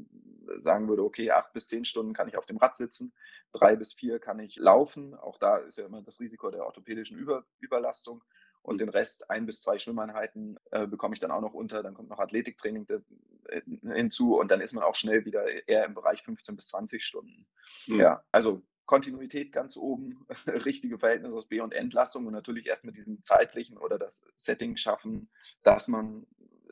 sagen 0.58 0.88
würde, 0.88 1.04
okay, 1.04 1.32
acht 1.32 1.54
bis 1.54 1.68
zehn 1.68 1.86
Stunden 1.86 2.14
kann 2.14 2.28
ich 2.28 2.38
auf 2.38 2.46
dem 2.46 2.58
Rad 2.58 2.76
sitzen, 2.76 3.14
drei 3.52 3.76
bis 3.76 3.94
vier 3.94 4.20
kann 4.20 4.40
ich 4.40 4.58
laufen. 4.58 5.14
Auch 5.16 5.38
da 5.38 5.58
ist 5.58 5.78
ja 5.78 5.86
immer 5.86 6.02
das 6.02 6.20
Risiko 6.20 6.50
der 6.50 6.66
orthopädischen 6.66 7.18
Über 7.18 7.46
Überlastung. 7.60 8.24
Und 8.64 8.80
den 8.80 8.90
Rest, 8.90 9.32
ein 9.32 9.48
bis 9.48 9.62
zwei 9.62 9.80
Schwimmeinheiten, 9.80 10.60
äh, 10.70 10.86
bekomme 10.86 11.16
ich 11.16 11.20
dann 11.20 11.32
auch 11.32 11.42
noch 11.42 11.56
unter. 11.56 11.82
Dann 11.82 11.96
kommt 11.96 12.10
noch 12.10 12.20
Athletiktraining 12.20 12.86
äh, 13.48 13.62
hinzu 13.94 14.38
und 14.38 14.52
dann 14.52 14.62
ist 14.62 14.74
man 14.74 14.84
auch 14.84 14.96
schnell 14.96 15.26
wieder 15.26 15.68
eher 15.68 15.86
im 15.86 15.96
Bereich 15.96 16.22
15 16.22 16.56
bis 16.56 16.68
20 16.68 17.04
Stunden. 17.04 17.48
Mhm. 17.88 18.00
Ja, 18.00 18.24
also 18.32 18.62
Kontinuität 18.92 19.54
ganz 19.54 19.78
oben, 19.78 20.26
richtige 20.66 21.00
Verhältnisse 21.00 21.34
aus 21.34 21.48
B- 21.48 21.62
und 21.62 21.74
Entlassung 21.74 22.26
und 22.26 22.34
natürlich 22.34 22.66
erst 22.66 22.84
mit 22.84 22.98
diesem 22.98 23.24
zeitlichen 23.24 23.78
oder 23.78 23.98
das 23.98 24.26
Setting 24.36 24.76
schaffen, 24.76 25.30
dass 25.64 25.88
man 25.88 26.28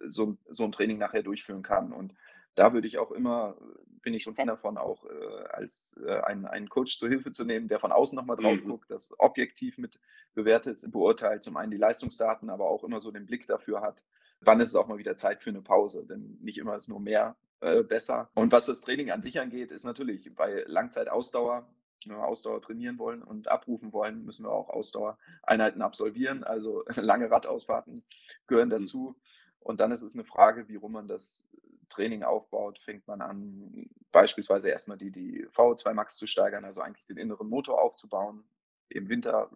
so, 0.05 0.35
so 0.49 0.65
ein 0.65 0.73
Training 0.73 0.97
nachher 0.97 1.23
durchführen 1.23 1.63
kann. 1.63 1.93
Und 1.93 2.13
da 2.55 2.73
würde 2.73 2.89
ich 2.89 2.97
auch 2.97 3.11
immer, 3.11 3.55
bin 4.01 4.13
ich 4.13 4.23
schon 4.23 4.33
Fan 4.35 4.47
davon, 4.47 4.77
auch 4.77 5.05
äh, 5.05 5.45
als 5.51 5.97
äh, 6.05 6.19
einen, 6.19 6.45
einen 6.45 6.67
Coach 6.67 6.97
zur 6.97 7.07
Hilfe 7.07 7.31
zu 7.31 7.45
nehmen, 7.45 7.69
der 7.69 7.79
von 7.79 7.93
außen 7.93 8.17
nochmal 8.17 8.35
drauf 8.35 8.61
mhm. 8.61 8.67
guckt, 8.67 8.91
das 8.91 9.17
objektiv 9.17 9.77
mit 9.77 10.01
bewertet, 10.33 10.91
beurteilt, 10.91 11.41
zum 11.41 11.55
einen 11.55 11.71
die 11.71 11.77
Leistungsdaten, 11.77 12.49
aber 12.49 12.65
auch 12.65 12.83
immer 12.83 12.99
so 12.99 13.11
den 13.11 13.27
Blick 13.27 13.47
dafür 13.47 13.79
hat, 13.79 14.03
wann 14.41 14.59
ist 14.59 14.69
es 14.69 14.75
auch 14.75 14.89
mal 14.89 14.97
wieder 14.97 15.15
Zeit 15.15 15.41
für 15.41 15.51
eine 15.51 15.61
Pause, 15.61 16.05
denn 16.05 16.37
nicht 16.41 16.57
immer 16.57 16.75
ist 16.75 16.89
nur 16.89 16.99
mehr 16.99 17.37
äh, 17.61 17.81
besser. 17.81 18.29
Und 18.33 18.51
was 18.51 18.65
das 18.65 18.81
Training 18.81 19.09
an 19.09 19.21
sich 19.21 19.39
angeht, 19.39 19.71
ist 19.71 19.85
natürlich 19.85 20.35
bei 20.35 20.65
Langzeitausdauer 20.67 21.65
wenn 22.05 22.17
wir 22.17 22.25
Ausdauer 22.25 22.61
trainieren 22.61 22.97
wollen 22.97 23.21
und 23.21 23.47
abrufen 23.49 23.93
wollen, 23.93 24.25
müssen 24.25 24.45
wir 24.45 24.51
auch 24.51 24.69
Ausdauereinheiten 24.69 25.81
absolvieren. 25.81 26.43
Also 26.43 26.83
lange 26.95 27.29
Radausfahrten 27.29 27.93
gehören 28.47 28.69
mhm. 28.69 28.73
dazu. 28.73 29.15
Und 29.59 29.79
dann 29.79 29.91
ist 29.91 30.03
es 30.03 30.13
eine 30.13 30.23
Frage, 30.23 30.67
wie 30.67 30.75
rum 30.75 30.93
man 30.93 31.07
das 31.07 31.49
Training 31.89 32.23
aufbaut. 32.23 32.79
Fängt 32.79 33.07
man 33.07 33.21
an, 33.21 33.89
beispielsweise 34.11 34.69
erstmal 34.69 34.97
die, 34.97 35.11
die 35.11 35.47
VO2 35.47 35.93
Max 35.93 36.17
zu 36.17 36.27
steigern, 36.27 36.65
also 36.65 36.81
eigentlich 36.81 37.05
den 37.05 37.17
inneren 37.17 37.49
Motor 37.49 37.81
aufzubauen, 37.81 38.43
im 38.89 39.09
Winter, 39.09 39.49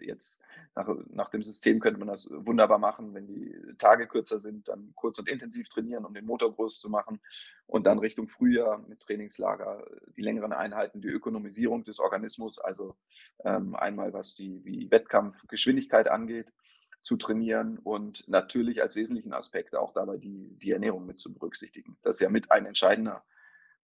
jetzt 0.00 0.40
nach, 0.74 0.88
nach 1.08 1.30
dem 1.30 1.42
System 1.42 1.80
könnte 1.80 1.98
man 1.98 2.08
das 2.08 2.30
wunderbar 2.32 2.78
machen, 2.78 3.14
wenn 3.14 3.26
die 3.26 3.54
Tage 3.78 4.06
kürzer 4.06 4.38
sind, 4.38 4.68
dann 4.68 4.92
kurz 4.94 5.18
und 5.18 5.28
intensiv 5.28 5.68
trainieren, 5.68 6.04
um 6.04 6.14
den 6.14 6.26
Motor 6.26 6.54
groß 6.54 6.80
zu 6.80 6.90
machen 6.90 7.20
und 7.66 7.84
dann 7.84 7.98
Richtung 7.98 8.28
Frühjahr 8.28 8.78
mit 8.88 9.00
Trainingslager 9.00 9.84
die 10.16 10.22
längeren 10.22 10.52
Einheiten, 10.52 11.00
die 11.00 11.08
Ökonomisierung 11.08 11.84
des 11.84 11.98
Organismus, 11.98 12.58
also 12.58 12.96
ähm, 13.44 13.74
einmal 13.74 14.12
was 14.12 14.34
die, 14.34 14.60
die 14.60 14.90
Wettkampfgeschwindigkeit 14.90 16.08
angeht, 16.08 16.52
zu 17.00 17.16
trainieren 17.16 17.78
und 17.78 18.26
natürlich 18.28 18.82
als 18.82 18.96
wesentlichen 18.96 19.32
Aspekt 19.32 19.76
auch 19.76 19.92
dabei 19.92 20.16
die, 20.16 20.58
die 20.58 20.72
Ernährung 20.72 21.06
mit 21.06 21.20
zu 21.20 21.32
berücksichtigen. 21.32 21.96
Das 22.02 22.16
ist 22.16 22.20
ja 22.20 22.30
mit 22.30 22.50
ein 22.50 22.66
entscheidender 22.66 23.24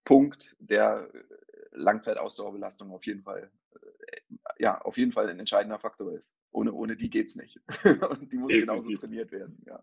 Punkt 0.04 0.56
der 0.58 1.08
Langzeitausdauerbelastung 1.70 2.90
auf 2.90 3.06
jeden 3.06 3.22
Fall 3.22 3.50
ja, 4.58 4.80
auf 4.80 4.96
jeden 4.96 5.12
Fall 5.12 5.28
ein 5.28 5.38
entscheidender 5.38 5.78
Faktor 5.78 6.12
ist. 6.12 6.38
Ohne, 6.50 6.72
ohne 6.72 6.96
die 6.96 7.10
geht 7.10 7.28
es 7.28 7.36
nicht. 7.36 7.60
Und 8.10 8.32
die 8.32 8.38
muss 8.38 8.52
genauso 8.52 8.90
trainiert 8.96 9.32
werden. 9.32 9.62
Ja. 9.66 9.82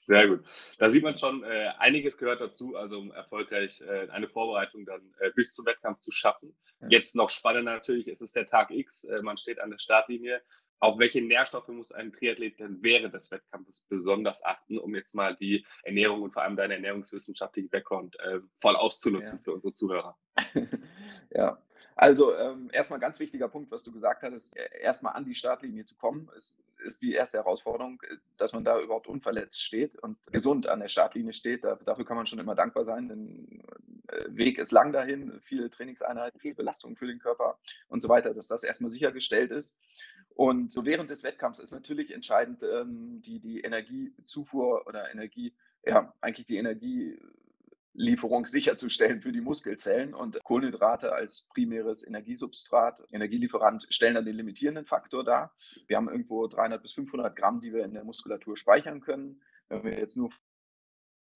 Sehr 0.00 0.26
gut. 0.26 0.44
Da 0.78 0.90
sieht 0.90 1.04
man 1.04 1.16
schon, 1.16 1.44
äh, 1.44 1.72
einiges 1.78 2.18
gehört 2.18 2.40
dazu, 2.40 2.74
also 2.74 2.98
um 2.98 3.12
erfolgreich 3.12 3.80
äh, 3.82 4.08
eine 4.10 4.28
Vorbereitung 4.28 4.84
dann 4.84 5.14
äh, 5.20 5.30
bis 5.30 5.54
zum 5.54 5.64
Wettkampf 5.64 6.00
zu 6.00 6.10
schaffen. 6.10 6.56
Ja. 6.80 6.88
Jetzt 6.90 7.14
noch 7.14 7.30
spannender 7.30 7.72
natürlich, 7.72 8.08
es 8.08 8.20
ist 8.20 8.34
der 8.34 8.46
Tag 8.46 8.72
X, 8.72 9.04
äh, 9.04 9.22
man 9.22 9.36
steht 9.36 9.60
an 9.60 9.70
der 9.70 9.78
Startlinie. 9.78 10.42
Auf 10.80 10.98
welche 10.98 11.22
Nährstoffe 11.22 11.68
muss 11.68 11.92
ein 11.92 12.12
Triathlet 12.12 12.58
denn 12.58 12.82
während 12.82 13.14
des 13.14 13.30
Wettkampfes 13.30 13.86
besonders 13.88 14.44
achten, 14.44 14.78
um 14.78 14.96
jetzt 14.96 15.14
mal 15.14 15.36
die 15.36 15.64
Ernährung 15.84 16.22
und 16.22 16.32
vor 16.32 16.42
allem 16.42 16.56
deinen 16.56 16.72
ernährungswissenschaftlichen 16.72 17.70
Background 17.70 18.18
äh, 18.18 18.40
voll 18.56 18.74
auszunutzen 18.74 19.38
ja. 19.38 19.44
für 19.44 19.52
unsere 19.52 19.72
Zuhörer? 19.72 20.18
ja, 21.30 21.62
also 22.02 22.34
ähm, 22.34 22.68
erstmal 22.72 22.98
ganz 22.98 23.20
wichtiger 23.20 23.46
Punkt, 23.46 23.70
was 23.70 23.84
du 23.84 23.92
gesagt 23.92 24.24
hattest, 24.24 24.56
e, 24.56 24.60
erstmal 24.80 25.14
an 25.14 25.24
die 25.24 25.36
Startlinie 25.36 25.84
zu 25.84 25.94
kommen, 25.94 26.28
ist, 26.36 26.58
ist 26.84 27.00
die 27.00 27.12
erste 27.12 27.38
Herausforderung, 27.38 28.02
äh, 28.02 28.16
dass 28.36 28.52
man 28.52 28.64
da 28.64 28.80
überhaupt 28.80 29.06
unverletzt 29.06 29.62
steht 29.62 29.94
und 29.94 30.18
gesund 30.32 30.66
an 30.66 30.80
der 30.80 30.88
Startlinie 30.88 31.32
steht. 31.32 31.62
Da, 31.62 31.76
dafür 31.76 32.04
kann 32.04 32.16
man 32.16 32.26
schon 32.26 32.40
immer 32.40 32.56
dankbar 32.56 32.84
sein, 32.84 33.08
denn 33.08 33.62
äh, 34.08 34.24
Weg 34.36 34.58
ist 34.58 34.72
lang 34.72 34.92
dahin, 34.92 35.38
viele 35.42 35.70
Trainingseinheiten, 35.70 36.40
viel 36.40 36.56
Belastung 36.56 36.96
für 36.96 37.06
den 37.06 37.20
Körper 37.20 37.56
und 37.88 38.02
so 38.02 38.08
weiter, 38.08 38.34
dass 38.34 38.48
das 38.48 38.64
erstmal 38.64 38.90
sichergestellt 38.90 39.52
ist. 39.52 39.78
Und 40.34 40.72
so 40.72 40.84
während 40.84 41.08
des 41.08 41.22
Wettkampfs 41.22 41.60
ist 41.60 41.70
natürlich 41.70 42.12
entscheidend 42.12 42.64
ähm, 42.64 43.22
die, 43.22 43.38
die 43.38 43.60
Energiezufuhr 43.60 44.88
oder 44.88 45.12
Energie, 45.12 45.54
ja, 45.86 46.12
eigentlich 46.20 46.46
die 46.46 46.56
Energie 46.56 47.16
Lieferung 47.94 48.46
sicherzustellen 48.46 49.20
für 49.20 49.32
die 49.32 49.40
Muskelzellen. 49.40 50.14
Und 50.14 50.42
Kohlenhydrate 50.44 51.12
als 51.12 51.48
primäres 51.52 52.06
Energiesubstrat, 52.06 53.02
Energielieferant, 53.10 53.86
stellen 53.90 54.14
dann 54.14 54.24
den 54.24 54.36
limitierenden 54.36 54.84
Faktor 54.84 55.24
dar. 55.24 55.54
Wir 55.86 55.96
haben 55.96 56.08
irgendwo 56.08 56.46
300 56.46 56.82
bis 56.82 56.94
500 56.94 57.36
Gramm, 57.36 57.60
die 57.60 57.72
wir 57.72 57.84
in 57.84 57.94
der 57.94 58.04
Muskulatur 58.04 58.56
speichern 58.56 59.00
können. 59.00 59.42
Wenn 59.68 59.84
wir 59.84 59.98
jetzt 59.98 60.16
nur 60.16 60.30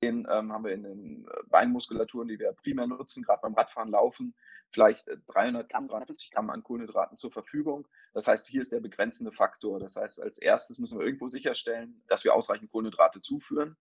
gehen, 0.00 0.26
ähm, 0.30 0.52
haben 0.52 0.64
wir 0.64 0.72
in 0.72 0.82
den 0.82 1.26
äh, 1.26 1.42
Beinmuskulaturen, 1.48 2.28
die 2.28 2.38
wir 2.38 2.52
primär 2.52 2.86
nutzen, 2.86 3.22
gerade 3.22 3.40
beim 3.42 3.54
Radfahren, 3.54 3.90
Laufen, 3.90 4.34
vielleicht 4.70 5.08
300 5.28 5.64
äh, 5.64 5.68
Gramm, 5.68 5.88
350 5.88 6.30
Gramm 6.30 6.50
an 6.50 6.62
Kohlenhydraten 6.62 7.16
zur 7.16 7.30
Verfügung. 7.30 7.86
Das 8.12 8.28
heißt, 8.28 8.46
hier 8.46 8.60
ist 8.60 8.72
der 8.72 8.80
begrenzende 8.80 9.32
Faktor. 9.32 9.80
Das 9.80 9.96
heißt, 9.96 10.22
als 10.22 10.38
erstes 10.38 10.78
müssen 10.78 10.98
wir 10.98 11.06
irgendwo 11.06 11.28
sicherstellen, 11.28 12.02
dass 12.08 12.24
wir 12.24 12.34
ausreichend 12.34 12.70
Kohlenhydrate 12.70 13.20
zuführen. 13.20 13.76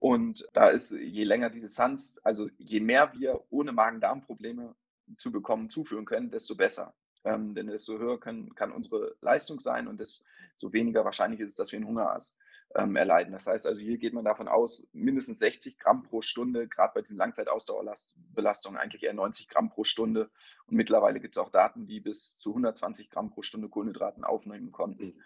Und 0.00 0.46
da 0.52 0.68
ist, 0.68 0.92
je 0.92 1.24
länger 1.24 1.50
die 1.50 1.60
Distanz, 1.60 2.20
also 2.22 2.48
je 2.58 2.80
mehr 2.80 3.12
wir 3.14 3.42
ohne 3.50 3.72
Magen-Darm-Probleme 3.72 4.74
zu 5.16 5.32
bekommen 5.32 5.68
zuführen 5.68 6.04
können, 6.04 6.30
desto 6.30 6.54
besser. 6.54 6.94
Ähm, 7.24 7.54
denn 7.54 7.66
desto 7.66 7.98
höher 7.98 8.20
können, 8.20 8.54
kann 8.54 8.70
unsere 8.70 9.16
Leistung 9.20 9.58
sein 9.58 9.88
und 9.88 9.98
desto 9.98 10.72
weniger 10.72 11.04
wahrscheinlich 11.04 11.40
ist 11.40 11.50
es, 11.50 11.56
dass 11.56 11.72
wir 11.72 11.78
einen 11.78 11.88
Hungerast 11.88 12.38
ähm, 12.74 12.96
erleiden. 12.96 13.32
Das 13.32 13.46
heißt 13.46 13.66
also, 13.66 13.80
hier 13.80 13.98
geht 13.98 14.12
man 14.12 14.24
davon 14.24 14.48
aus, 14.48 14.88
mindestens 14.92 15.38
60 15.38 15.78
Gramm 15.78 16.02
pro 16.02 16.22
Stunde, 16.22 16.68
gerade 16.68 16.92
bei 16.94 17.02
diesen 17.02 17.18
Langzeitausdauerbelastungen 17.18 18.78
eigentlich 18.78 19.02
eher 19.02 19.14
90 19.14 19.48
Gramm 19.48 19.70
pro 19.70 19.84
Stunde. 19.84 20.30
Und 20.66 20.76
mittlerweile 20.76 21.20
gibt 21.20 21.36
es 21.36 21.42
auch 21.42 21.50
Daten, 21.50 21.86
die 21.86 22.00
bis 22.00 22.36
zu 22.36 22.50
120 22.50 23.10
Gramm 23.10 23.30
pro 23.30 23.42
Stunde 23.42 23.68
Kohlenhydraten 23.68 24.24
aufnehmen 24.24 24.70
konnten. 24.72 25.06
Mhm. 25.06 25.20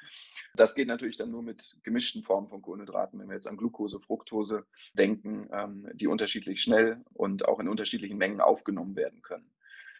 Das 0.55 0.75
geht 0.75 0.89
natürlich 0.89 1.17
dann 1.17 1.31
nur 1.31 1.43
mit 1.43 1.79
gemischten 1.83 2.23
Formen 2.23 2.49
von 2.49 2.63
Kohlenhydraten, 2.63 3.19
wenn 3.19 3.29
wir 3.29 3.35
jetzt 3.35 3.49
an 3.49 3.57
Glucose, 3.57 4.01
Fructose 4.01 4.67
denken, 4.93 5.49
ähm, 5.53 5.89
die 5.95 6.07
unterschiedlich 6.07 6.63
schnell 6.63 7.03
und 7.15 7.47
auch 7.47 7.59
in 7.59 7.69
unterschiedlichen 7.69 8.19
Mengen 8.19 8.41
aufgenommen 8.41 8.95
werden 8.95 9.23
können. 9.23 9.51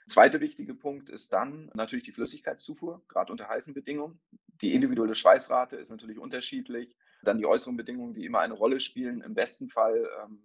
Zweiter 0.07 0.41
wichtiger 0.41 0.75
Punkt 0.75 1.11
ist 1.11 1.33
dann 1.33 1.71
natürlich 1.75 2.05
die 2.05 2.13
Flüssigkeitszufuhr, 2.13 3.03
gerade 3.09 3.33
unter 3.33 3.49
heißen 3.49 3.73
Bedingungen. 3.73 4.21
Die 4.61 4.75
individuelle 4.75 5.15
Schweißrate 5.15 5.77
ist 5.77 5.91
natürlich 5.91 6.19
unterschiedlich 6.19 6.97
Dann 7.23 7.39
die 7.39 7.47
äußeren 7.47 7.77
Bedingungen, 7.77 8.15
die 8.15 8.25
immer 8.25 8.41
eine 8.41 8.55
Rolle 8.55 8.81
spielen. 8.81 9.23
Im 9.23 9.35
besten 9.35 9.69
Fall 9.69 10.09
ähm, 10.23 10.43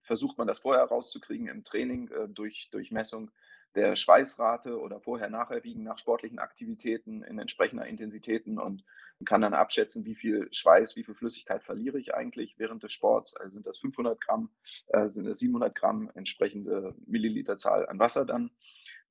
versucht 0.00 0.38
man 0.38 0.46
das 0.46 0.60
vorher 0.60 0.84
rauszukriegen 0.84 1.48
im 1.48 1.64
Training 1.64 2.08
äh, 2.10 2.28
durch, 2.28 2.70
durch 2.70 2.90
Messung 2.90 3.30
der 3.74 3.96
Schweißrate 3.96 4.78
oder 4.78 5.00
vorher 5.00 5.30
nachher 5.30 5.64
wiegen 5.64 5.82
nach 5.82 5.98
sportlichen 5.98 6.38
Aktivitäten 6.38 7.22
in 7.22 7.38
entsprechender 7.38 7.86
Intensitäten 7.86 8.58
und 8.58 8.84
kann 9.24 9.40
dann 9.40 9.54
abschätzen, 9.54 10.04
wie 10.04 10.14
viel 10.14 10.48
Schweiß, 10.52 10.96
wie 10.96 11.04
viel 11.04 11.14
Flüssigkeit 11.14 11.64
verliere 11.64 11.98
ich 11.98 12.14
eigentlich 12.14 12.58
während 12.58 12.82
des 12.82 12.92
Sports. 12.92 13.36
Also 13.36 13.54
sind 13.54 13.66
das 13.66 13.78
500 13.78 14.20
Gramm, 14.20 14.50
äh, 14.88 15.08
sind 15.08 15.26
das 15.26 15.38
700 15.38 15.74
Gramm 15.74 16.10
entsprechende 16.14 16.94
Milliliterzahl 17.06 17.88
an 17.88 17.98
Wasser 17.98 18.24
dann, 18.24 18.50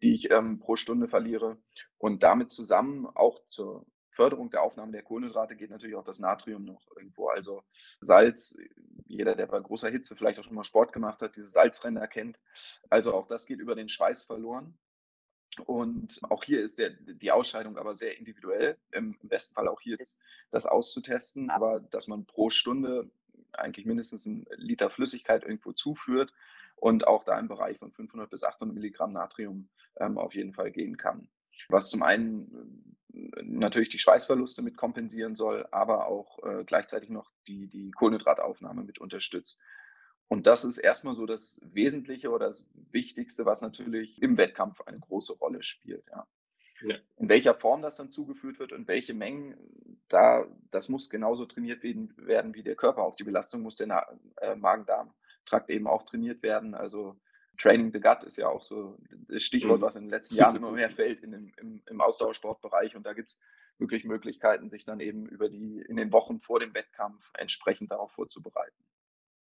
die 0.01 0.13
ich 0.13 0.31
ähm, 0.31 0.59
pro 0.59 0.75
Stunde 0.75 1.07
verliere. 1.07 1.57
Und 1.97 2.23
damit 2.23 2.51
zusammen 2.51 3.05
auch 3.05 3.41
zur 3.47 3.85
Förderung 4.13 4.49
der 4.49 4.61
Aufnahme 4.61 4.91
der 4.91 5.03
Kohlenhydrate 5.03 5.55
geht 5.55 5.69
natürlich 5.69 5.95
auch 5.95 6.03
das 6.03 6.19
Natrium 6.19 6.63
noch 6.65 6.87
irgendwo. 6.95 7.27
Also 7.27 7.63
Salz, 7.99 8.57
jeder, 9.05 9.35
der 9.35 9.47
bei 9.47 9.59
großer 9.59 9.89
Hitze 9.89 10.15
vielleicht 10.15 10.39
auch 10.39 10.43
schon 10.43 10.55
mal 10.55 10.63
Sport 10.63 10.93
gemacht 10.93 11.21
hat, 11.21 11.35
diese 11.35 11.47
Salzränder 11.47 12.07
kennt. 12.07 12.39
Also 12.89 13.13
auch 13.13 13.27
das 13.27 13.45
geht 13.45 13.59
über 13.59 13.75
den 13.75 13.89
Schweiß 13.89 14.23
verloren. 14.23 14.77
Und 15.65 16.19
auch 16.29 16.43
hier 16.43 16.63
ist 16.63 16.79
der, 16.79 16.91
die 16.91 17.31
Ausscheidung 17.31 17.77
aber 17.77 17.93
sehr 17.93 18.17
individuell. 18.17 18.77
Im, 18.91 19.17
besten 19.23 19.55
Fall 19.55 19.67
auch 19.67 19.81
hier 19.81 19.97
das, 19.97 20.19
das, 20.51 20.65
auszutesten, 20.65 21.49
aber 21.49 21.79
dass 21.79 22.07
man 22.07 22.25
pro 22.25 22.49
Stunde 22.49 23.11
eigentlich 23.51 23.85
mindestens 23.85 24.25
einen 24.25 24.47
Liter 24.55 24.89
Flüssigkeit 24.89 25.43
irgendwo 25.43 25.73
zuführt 25.73 26.33
und 26.75 27.05
auch 27.05 27.23
da 27.23 27.39
im 27.39 27.47
Bereich 27.47 27.77
von 27.77 27.91
500 27.91 28.29
bis 28.29 28.43
800 28.43 28.73
Milligramm 28.73 29.13
Natrium 29.13 29.69
ähm, 29.97 30.17
auf 30.17 30.33
jeden 30.33 30.53
Fall 30.53 30.71
gehen 30.71 30.97
kann. 30.97 31.29
Was 31.69 31.89
zum 31.91 32.01
einen 32.01 32.97
natürlich 33.13 33.89
die 33.89 33.99
Schweißverluste 33.99 34.61
mit 34.61 34.77
kompensieren 34.77 35.35
soll, 35.35 35.67
aber 35.71 36.07
auch 36.07 36.43
äh, 36.43 36.63
gleichzeitig 36.65 37.09
noch 37.09 37.31
die, 37.47 37.67
die 37.67 37.91
Kohlenhydrataufnahme 37.91 38.83
mit 38.83 38.99
unterstützt. 38.99 39.61
Und 40.27 40.47
das 40.47 40.63
ist 40.63 40.79
erstmal 40.79 41.15
so 41.15 41.25
das 41.25 41.61
Wesentliche 41.63 42.31
oder 42.31 42.47
das 42.47 42.67
Wichtigste, 42.91 43.45
was 43.45 43.61
natürlich 43.61 44.21
im 44.21 44.37
Wettkampf 44.37 44.81
eine 44.81 44.99
große 44.99 45.33
Rolle 45.33 45.61
spielt. 45.63 46.05
Ja. 46.09 46.27
Ja. 46.81 46.97
In 47.17 47.29
welcher 47.29 47.55
Form 47.55 47.81
das 47.81 47.97
dann 47.97 48.09
zugeführt 48.09 48.59
wird 48.59 48.73
und 48.73 48.87
welche 48.87 49.13
Mengen, 49.13 49.55
da, 50.09 50.45
das 50.71 50.89
muss 50.89 51.09
genauso 51.09 51.45
trainiert 51.45 51.83
werden 51.83 52.53
wie 52.53 52.63
der 52.63 52.75
Körper. 52.75 53.03
Auf 53.03 53.15
die 53.15 53.23
Belastung 53.23 53.61
muss 53.61 53.77
der 53.77 54.07
äh, 54.41 54.55
Magen-Darm-Trakt 54.55 55.69
eben 55.69 55.87
auch 55.87 56.03
trainiert 56.03 56.43
werden. 56.43 56.73
Also 56.73 57.15
Training 57.57 57.91
the 57.91 57.99
Gut 57.99 58.23
ist 58.23 58.37
ja 58.37 58.47
auch 58.47 58.63
so 58.63 58.97
das 59.27 59.43
Stichwort, 59.43 59.79
mhm. 59.79 59.83
was 59.83 59.95
in 59.95 60.03
den 60.03 60.09
letzten 60.09 60.35
Jahren 60.35 60.55
immer 60.55 60.71
mehr 60.71 60.89
fällt 60.91 61.21
in 61.21 61.31
dem, 61.31 61.53
im, 61.57 61.81
im 61.87 62.01
Ausdauersportbereich. 62.01 62.95
Und 62.95 63.05
da 63.05 63.13
gibt 63.13 63.29
es 63.29 63.41
wirklich 63.77 64.03
Möglichkeiten, 64.05 64.69
sich 64.69 64.85
dann 64.85 64.99
eben 64.99 65.27
über 65.27 65.49
die 65.49 65.81
in 65.87 65.97
den 65.97 66.11
Wochen 66.11 66.39
vor 66.39 66.59
dem 66.59 66.73
Wettkampf 66.73 67.31
entsprechend 67.37 67.91
darauf 67.91 68.11
vorzubereiten. 68.11 68.83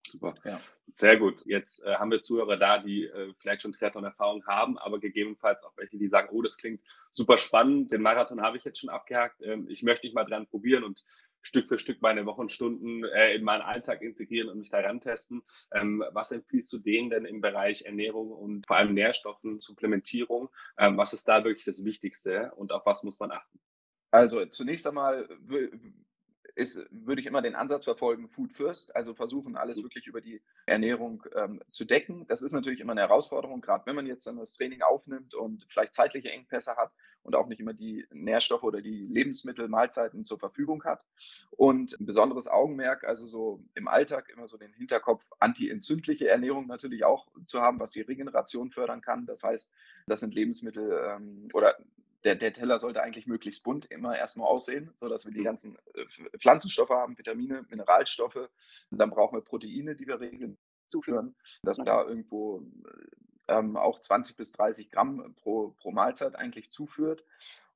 Super. 0.10 0.34
Ja. 0.44 0.60
Sehr 0.88 1.18
gut. 1.18 1.46
Jetzt 1.46 1.86
äh, 1.86 1.96
haben 1.96 2.10
wir 2.10 2.24
Zuhörer 2.24 2.58
da, 2.58 2.79
die 2.79 3.06
äh, 3.06 3.34
vielleicht 3.38 3.62
schon 3.62 3.74
Triathlon-Erfahrung 3.74 4.46
haben, 4.48 4.77
aber 4.79 5.00
gegebenenfalls 5.00 5.63
auch 5.63 5.77
welche, 5.77 5.98
die 5.98 6.08
sagen, 6.08 6.29
oh, 6.32 6.41
das 6.41 6.58
klingt 6.58 6.82
super 7.12 7.38
spannend. 7.38 7.91
Den 7.91 8.01
Marathon 8.01 8.41
habe 8.41 8.58
ich 8.58 8.63
jetzt 8.63 8.79
schon 8.79 8.89
abgehakt. 8.89 9.41
Ähm, 9.41 9.68
ich 9.70 9.84
möchte 9.84 10.08
mich 10.08 10.15
mal 10.15 10.25
dran 10.25 10.48
probieren 10.48 10.84
und 10.84 11.03
Stück 11.41 11.67
für 11.67 11.79
Stück 11.79 12.01
meine 12.01 12.25
Wochenstunden 12.25 13.03
äh, 13.05 13.34
in 13.34 13.43
meinen 13.43 13.62
Alltag 13.62 14.01
integrieren 14.01 14.50
und 14.50 14.60
mich 14.60 14.69
daran 14.69 15.01
testen. 15.01 15.41
Ähm, 15.74 16.03
was 16.12 16.31
empfiehlst 16.31 16.72
du 16.74 16.79
denen 16.79 17.10
denn 17.10 17.25
im 17.25 17.41
Bereich 17.41 17.84
Ernährung 17.86 18.31
und 18.31 18.67
vor 18.67 18.77
allem 18.77 18.93
Nährstoffen, 18.93 19.60
Supplementierung? 19.60 20.50
Ähm, 20.77 20.98
was 20.98 21.13
ist 21.13 21.27
da 21.27 21.43
wirklich 21.43 21.65
das 21.65 21.86
Wichtigste 21.86 22.51
und 22.55 22.72
auf 22.72 22.86
was 22.86 23.03
muss 23.03 23.19
man 23.19 23.31
achten? 23.31 23.60
Also 24.12 24.46
zunächst 24.48 24.88
einmal 24.88 25.29
ist, 26.60 26.86
würde 26.92 27.22
ich 27.22 27.28
immer 27.28 27.42
den 27.42 27.56
Ansatz 27.56 27.86
verfolgen, 27.86 28.30
Food 28.30 28.54
First, 28.54 28.96
also 28.96 29.13
versuchen, 29.13 29.56
alles 29.56 29.82
wirklich 29.82 30.08
über 30.08 30.20
die 30.20 30.42
Ernährung 30.66 31.24
ähm, 31.34 31.62
zu 31.72 31.86
decken. 31.86 32.28
Das 32.28 32.41
ist 32.41 32.52
natürlich 32.52 32.82
immer 32.82 32.91
eine 32.91 33.02
Herausforderung, 33.02 33.62
gerade 33.62 33.86
wenn 33.86 33.95
man 33.95 34.06
jetzt 34.06 34.28
dann 34.28 34.38
das 34.38 34.58
Training 34.58 34.82
aufnimmt 34.82 35.34
und 35.34 35.65
vielleicht 35.69 35.95
zeitliche 35.95 36.30
Engpässe 36.30 36.76
hat 36.76 36.91
und 37.24 37.36
auch 37.36 37.48
nicht 37.48 37.60
immer 37.62 37.74
die 37.74 38.06
Nährstoffe 38.12 38.63
oder 38.63 38.82
die 38.82 39.08
Lebensmittel, 39.08 39.69
Mahlzeiten 39.69 40.26
zur 40.26 40.38
Verfügung 40.38 40.84
hat. 40.84 41.06
Und 41.52 41.98
ein 42.00 42.06
besonderes 42.06 42.48
Augenmerk, 42.48 43.06
also 43.06 43.26
so 43.26 43.63
im 43.76 43.88
Alltag 43.88 44.30
immer 44.30 44.48
so 44.48 44.58
den 44.58 44.74
Hinterkopf, 44.74 45.30
antientzündliche 45.39 46.28
Ernährung 46.28 46.67
natürlich 46.67 47.06
auch 47.06 47.28
zu 47.45 47.62
haben, 47.62 47.80
was 47.80 47.91
die 47.91 48.02
Regeneration 48.02 48.69
fördern 48.69 49.02
kann. 49.02 49.26
Das 49.26 49.43
heißt, 49.43 49.74
das 50.08 50.19
sind 50.19 50.34
Lebensmittel 50.34 50.91
ähm, 51.10 51.48
oder 51.54 51.78
der, 52.23 52.36
der 52.36 52.53
Teller 52.53 52.79
sollte 52.79 53.01
eigentlich 53.01 53.27
möglichst 53.27 53.63
bunt 53.63 53.86
immer 53.86 54.17
erstmal 54.17 54.47
aussehen, 54.47 54.91
sodass 54.95 55.25
wir 55.25 55.34
die 55.34 55.39
mhm. 55.39 55.45
ganzen 55.45 55.77
äh, 55.93 56.38
Pflanzenstoffe 56.38 56.89
haben, 56.89 57.17
Vitamine, 57.17 57.65
Mineralstoffe. 57.69 58.36
Und 58.36 58.97
dann 58.97 59.10
brauchen 59.10 59.38
wir 59.38 59.41
Proteine, 59.41 59.95
die 59.95 60.08
wir 60.08 60.19
regeln 60.19 60.58
zuführen, 60.88 61.36
dass 61.63 61.77
man 61.77 61.86
da 61.86 62.03
irgendwo 62.03 62.63
ähm, 63.47 63.77
auch 63.77 63.99
20 64.01 64.36
bis 64.36 64.51
30 64.53 64.89
Gramm 64.91 65.36
pro, 65.36 65.69
pro 65.79 65.91
Mahlzeit 65.91 66.36
eigentlich 66.36 66.71
zuführt. 66.71 67.23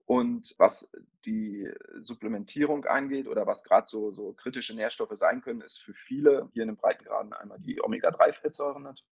Und 0.06 0.56
was 0.58 0.92
die 1.26 1.72
Supplementierung 1.98 2.84
angeht 2.86 3.28
oder 3.28 3.48
was 3.48 3.64
gerade 3.64 3.88
so, 3.88 4.12
so 4.12 4.34
kritische 4.34 4.76
Nährstoffe 4.76 5.16
sein 5.16 5.42
können, 5.42 5.62
ist 5.62 5.78
für 5.78 5.94
viele 5.94 6.50
hier 6.52 6.64
in 6.64 6.70
den 6.70 6.78
Breitengraden 6.78 7.32
einmal 7.32 7.60
die 7.60 7.82
Omega-3-Fettsäuren 7.82 8.84
natürlich 8.84 9.13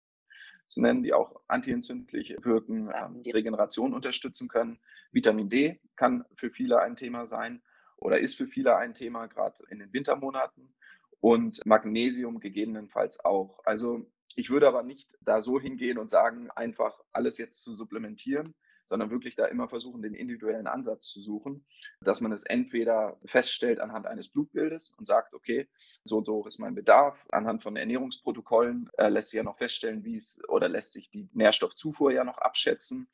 zu 0.69 0.82
nennen, 0.82 1.03
die 1.03 1.13
auch 1.13 1.41
antientzündlich 1.47 2.36
wirken, 2.41 2.89
ähm, 2.95 3.23
die 3.23 3.32
Regeneration 3.32 3.93
unterstützen 3.93 4.47
können. 4.47 4.79
Vitamin 5.12 5.49
D 5.49 5.79
kann 5.95 6.23
für 6.36 6.49
viele 6.49 6.79
ein 6.79 6.95
Thema 6.95 7.25
sein 7.25 7.62
oder 7.97 8.19
ist 8.19 8.36
für 8.36 8.47
viele 8.47 8.77
ein 8.77 8.93
Thema, 8.93 9.25
gerade 9.27 9.63
in 9.69 9.79
den 9.79 9.91
Wintermonaten. 9.91 10.73
Und 11.21 11.65
Magnesium 11.65 12.39
gegebenenfalls 12.39 13.25
auch. 13.25 13.60
Also 13.65 14.10
ich 14.36 14.49
würde 14.49 14.69
aber 14.69 14.84
nicht 14.84 15.17
da 15.19 15.41
so 15.41 15.60
hingehen 15.60 15.97
und 15.97 16.10
sagen, 16.10 16.49
einfach 16.51 17.01
alles 17.12 17.38
jetzt 17.38 17.62
zu 17.62 17.73
supplementieren, 17.73 18.55
sondern 18.89 19.12
wirklich 19.12 19.36
da 19.36 19.45
immer 19.45 19.69
versuchen, 19.69 20.02
den 20.02 20.15
individuellen 20.15 20.67
Ansatz 20.67 21.06
zu 21.06 21.21
suchen, 21.21 21.63
dass 22.02 22.21
man 22.21 22.32
es 22.32 22.43
entweder 22.43 23.19
feststellt 23.23 23.80
anhand 23.80 24.08
eines 24.08 24.30
Blutbildes 24.30 24.89
und 24.97 25.08
sagt, 25.08 25.36
okay, 25.36 25.69
so 26.04 26.17
und 26.17 26.25
so 26.25 26.45
ist 26.45 26.60
mein 26.60 26.73
Bedarf. 26.73 27.25
Anhand 27.32 27.62
von 27.62 27.75
Ernährungsprotokollen 27.75 28.89
äh, 28.97 29.10
lässt 29.10 29.30
sich 29.30 29.38
ja 29.38 29.43
noch 29.43 29.58
feststellen, 29.58 30.04
wie 30.04 30.15
es 30.15 30.41
oder 30.49 30.67
lässt 30.67 30.93
sich 30.93 31.12
die 31.12 31.30
Nährstoffzufuhr 31.34 32.12
ja 32.12 32.23
noch 32.23 32.39
abschätzen 32.39 33.08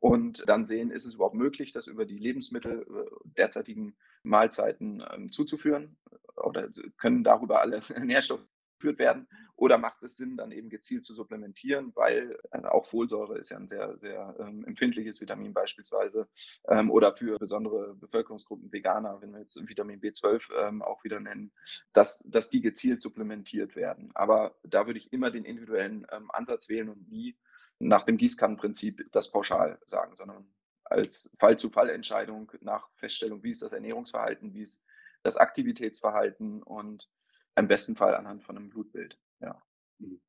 und 0.00 0.48
dann 0.48 0.64
sehen, 0.66 0.90
ist 0.90 1.04
es 1.04 1.14
überhaupt 1.14 1.36
möglich, 1.36 1.72
das 1.72 1.86
über 1.86 2.06
die 2.06 2.18
Lebensmittel 2.18 2.80
äh, 2.82 3.10
derzeitigen 3.36 3.96
Mahlzeiten 4.22 5.04
ähm, 5.12 5.30
zuzuführen 5.30 5.98
oder 6.36 6.70
können 6.96 7.22
darüber 7.22 7.60
alle 7.60 7.80
Nährstoffe 8.00 8.46
geführt 8.82 8.98
werden? 8.98 9.28
Oder 9.54 9.78
macht 9.78 10.02
es 10.02 10.16
Sinn, 10.16 10.36
dann 10.36 10.50
eben 10.50 10.68
gezielt 10.68 11.04
zu 11.04 11.14
supplementieren, 11.14 11.92
weil 11.94 12.36
äh, 12.50 12.64
auch 12.64 12.84
Folsäure 12.84 13.38
ist 13.38 13.50
ja 13.50 13.58
ein 13.58 13.68
sehr, 13.68 13.96
sehr 13.96 14.34
ähm, 14.40 14.64
empfindliches 14.64 15.20
Vitamin 15.20 15.52
beispielsweise 15.52 16.28
ähm, 16.68 16.90
oder 16.90 17.14
für 17.14 17.38
besondere 17.38 17.94
Bevölkerungsgruppen 17.94 18.72
Veganer, 18.72 19.20
wenn 19.20 19.32
wir 19.32 19.40
jetzt 19.40 19.56
Vitamin 19.68 20.00
B12 20.00 20.42
ähm, 20.58 20.82
auch 20.82 21.04
wieder 21.04 21.20
nennen, 21.20 21.52
dass, 21.92 22.18
dass 22.28 22.50
die 22.50 22.60
gezielt 22.60 23.00
supplementiert 23.02 23.76
werden. 23.76 24.10
Aber 24.14 24.56
da 24.64 24.86
würde 24.86 24.98
ich 24.98 25.12
immer 25.12 25.30
den 25.30 25.44
individuellen 25.44 26.06
ähm, 26.10 26.30
Ansatz 26.32 26.68
wählen 26.68 26.88
und 26.88 27.08
nie 27.08 27.36
nach 27.78 28.02
dem 28.02 28.16
Gießkannenprinzip 28.16 29.08
das 29.12 29.30
pauschal 29.30 29.78
sagen, 29.86 30.16
sondern 30.16 30.46
als 30.84 31.30
Fall-zu-Fall-Entscheidung 31.38 32.52
nach 32.60 32.88
Feststellung, 32.92 33.42
wie 33.42 33.52
ist 33.52 33.62
das 33.62 33.72
Ernährungsverhalten, 33.72 34.54
wie 34.54 34.62
ist 34.62 34.84
das 35.22 35.36
Aktivitätsverhalten 35.36 36.62
und 36.62 37.08
im 37.56 37.68
besten 37.68 37.96
Fall 37.96 38.14
anhand 38.14 38.44
von 38.44 38.56
einem 38.56 38.70
Blutbild. 38.70 39.18
Ja. 39.40 39.60
Mhm. 39.98 40.20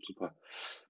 Super. 0.00 0.36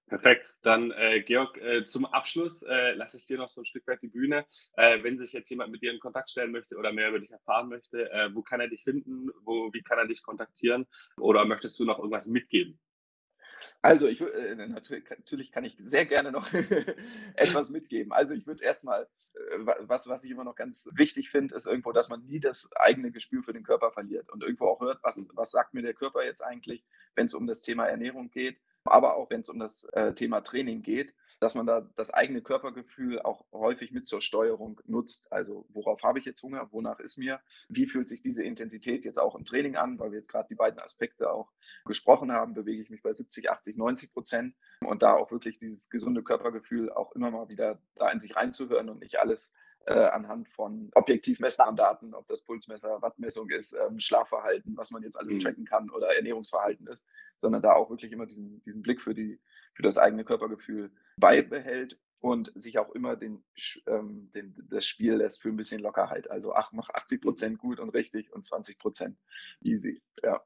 Perfekt. 0.07 0.59
Dann, 0.63 0.91
äh, 0.91 1.21
Georg, 1.21 1.57
äh, 1.57 1.85
zum 1.85 2.05
Abschluss 2.05 2.61
äh, 2.63 2.93
lasse 2.93 3.17
ich 3.17 3.25
dir 3.25 3.37
noch 3.37 3.49
so 3.49 3.61
ein 3.61 3.65
Stück 3.65 3.87
weit 3.87 4.01
die 4.01 4.09
Bühne. 4.09 4.45
Äh, 4.75 5.01
wenn 5.01 5.17
sich 5.17 5.33
jetzt 5.33 5.49
jemand 5.49 5.71
mit 5.71 5.81
dir 5.81 5.91
in 5.91 5.99
Kontakt 5.99 6.29
stellen 6.29 6.51
möchte 6.51 6.75
oder 6.75 6.91
mehr 6.91 7.09
über 7.09 7.19
dich 7.19 7.31
erfahren 7.31 7.69
möchte, 7.69 8.11
äh, 8.11 8.29
wo 8.33 8.43
kann 8.43 8.59
er 8.59 8.67
dich 8.67 8.83
finden? 8.83 9.29
Wo, 9.43 9.71
wie 9.73 9.81
kann 9.81 9.97
er 9.97 10.07
dich 10.07 10.21
kontaktieren? 10.21 10.85
Oder 11.17 11.45
möchtest 11.45 11.79
du 11.79 11.85
noch 11.85 11.97
irgendwas 11.97 12.27
mitgeben? 12.27 12.79
Also 13.85 14.07
ich 14.07 14.21
äh, 14.21 14.55
natürlich, 14.55 15.03
natürlich, 15.09 15.51
kann 15.51 15.65
ich 15.65 15.75
sehr 15.83 16.05
gerne 16.05 16.31
noch 16.31 16.47
etwas 17.35 17.69
mitgeben. 17.69 18.13
Also 18.13 18.33
ich 18.33 18.47
würde 18.47 18.63
erstmal, 18.63 19.03
äh, 19.33 19.57
was, 19.81 20.07
was 20.07 20.23
ich 20.23 20.31
immer 20.31 20.45
noch 20.45 20.55
ganz 20.55 20.89
wichtig 20.93 21.29
finde, 21.29 21.53
ist 21.53 21.67
irgendwo, 21.67 21.91
dass 21.91 22.07
man 22.07 22.23
nie 22.25 22.39
das 22.39 22.71
eigene 22.77 23.11
Gespür 23.11 23.43
für 23.43 23.51
den 23.51 23.63
Körper 23.63 23.91
verliert 23.91 24.31
und 24.31 24.41
irgendwo 24.41 24.67
auch 24.67 24.79
hört, 24.79 25.03
was, 25.03 25.29
was 25.33 25.51
sagt 25.51 25.73
mir 25.73 25.81
der 25.81 25.93
Körper 25.93 26.23
jetzt 26.23 26.39
eigentlich, 26.41 26.85
wenn 27.15 27.25
es 27.25 27.33
um 27.33 27.45
das 27.45 27.61
Thema 27.61 27.85
Ernährung 27.85 28.31
geht 28.31 28.57
aber 28.85 29.15
auch 29.15 29.29
wenn 29.29 29.41
es 29.41 29.49
um 29.49 29.59
das 29.59 29.85
äh, 29.93 30.13
Thema 30.13 30.41
Training 30.41 30.81
geht, 30.81 31.13
dass 31.39 31.55
man 31.55 31.65
da 31.65 31.87
das 31.95 32.13
eigene 32.13 32.41
Körpergefühl 32.41 33.21
auch 33.21 33.45
häufig 33.51 33.91
mit 33.91 34.07
zur 34.07 34.21
Steuerung 34.21 34.79
nutzt. 34.85 35.31
Also 35.31 35.65
worauf 35.69 36.03
habe 36.03 36.19
ich 36.19 36.25
jetzt 36.25 36.41
Hunger, 36.41 36.69
wonach 36.71 36.99
ist 36.99 37.17
mir, 37.17 37.41
wie 37.69 37.85
fühlt 37.85 38.07
sich 38.07 38.21
diese 38.21 38.43
Intensität 38.43 39.03
jetzt 39.05 39.19
auch 39.19 39.35
im 39.35 39.45
Training 39.45 39.75
an, 39.75 39.99
weil 39.99 40.11
wir 40.11 40.19
jetzt 40.19 40.29
gerade 40.29 40.47
die 40.49 40.55
beiden 40.55 40.79
Aspekte 40.79 41.31
auch 41.31 41.51
gesprochen 41.85 42.31
haben, 42.31 42.53
bewege 42.53 42.81
ich 42.81 42.89
mich 42.89 43.01
bei 43.01 43.11
70, 43.11 43.49
80, 43.49 43.77
90 43.77 44.13
Prozent. 44.13 44.55
Und 44.81 45.01
da 45.01 45.13
auch 45.13 45.31
wirklich 45.31 45.59
dieses 45.59 45.89
gesunde 45.89 46.23
Körpergefühl 46.23 46.91
auch 46.91 47.11
immer 47.13 47.31
mal 47.31 47.49
wieder 47.49 47.79
da 47.95 48.09
in 48.09 48.19
sich 48.19 48.35
reinzuhören 48.35 48.89
und 48.89 48.99
nicht 49.01 49.19
alles 49.19 49.53
äh, 49.85 49.93
anhand 49.93 50.49
von 50.49 50.89
objektiv 50.93 51.39
messbaren 51.39 51.75
Daten, 51.75 52.13
ob 52.13 52.27
das 52.27 52.41
Pulsmesser, 52.41 53.01
Wattmessung 53.01 53.49
ist, 53.49 53.73
ähm, 53.73 53.99
Schlafverhalten, 53.99 54.77
was 54.77 54.91
man 54.91 55.03
jetzt 55.03 55.19
alles 55.19 55.35
mhm. 55.35 55.41
tracken 55.41 55.65
kann 55.65 55.89
oder 55.89 56.15
Ernährungsverhalten 56.15 56.87
ist, 56.87 57.05
sondern 57.35 57.61
da 57.61 57.73
auch 57.73 57.89
wirklich 57.89 58.11
immer 58.11 58.25
diesen, 58.25 58.61
diesen 58.63 58.81
Blick 58.81 59.01
für, 59.01 59.13
die, 59.13 59.39
für 59.73 59.83
das 59.83 59.97
eigene 59.97 60.23
Körpergefühl 60.23 60.91
beibehält 61.17 61.99
und 62.19 62.53
sich 62.55 62.79
auch 62.79 62.89
immer 62.91 63.17
den, 63.17 63.43
ähm, 63.85 64.31
den, 64.33 64.55
das 64.69 64.85
Spiel 64.85 65.15
lässt 65.15 65.41
für 65.41 65.49
ein 65.49 65.57
bisschen 65.57 65.81
Lockerheit. 65.81 66.31
Also 66.31 66.53
ach, 66.53 66.71
mach 66.71 66.89
80 66.89 67.21
Prozent 67.21 67.59
gut 67.59 67.79
und 67.79 67.89
richtig 67.89 68.31
und 68.31 68.45
20 68.45 68.79
Prozent 68.79 69.17
easy. 69.61 70.01
Ja. 70.23 70.41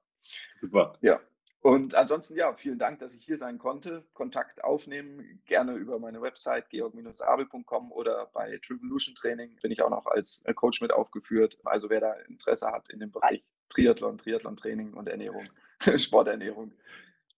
Super. 0.55 0.97
Ja. 1.01 1.21
Und 1.67 1.95
ansonsten, 1.95 2.37
ja, 2.37 2.53
vielen 2.53 2.79
Dank, 2.79 2.99
dass 2.99 3.13
ich 3.13 3.25
hier 3.25 3.37
sein 3.37 3.57
konnte. 3.57 4.05
Kontakt 4.13 4.63
aufnehmen, 4.63 5.41
gerne 5.45 5.73
über 5.73 5.99
meine 5.99 6.21
Website 6.21 6.69
georg-abel.com 6.69 7.91
oder 7.91 8.27
bei 8.27 8.57
Trivolution 8.65 9.15
Training 9.15 9.53
bin 9.61 9.71
ich 9.71 9.81
auch 9.81 9.89
noch 9.89 10.05
als 10.05 10.45
äh, 10.45 10.53
Coach 10.53 10.79
mit 10.79 10.93
aufgeführt. 10.93 11.59
Also 11.65 11.89
wer 11.89 11.99
da 11.99 12.13
Interesse 12.29 12.67
hat 12.67 12.87
in 12.87 13.01
dem 13.01 13.11
Bereich 13.11 13.43
Triathlon, 13.67 14.17
Triathlon-Training 14.17 14.93
und 14.93 15.09
Ernährung, 15.09 15.49
Sporternährung, 15.97 16.71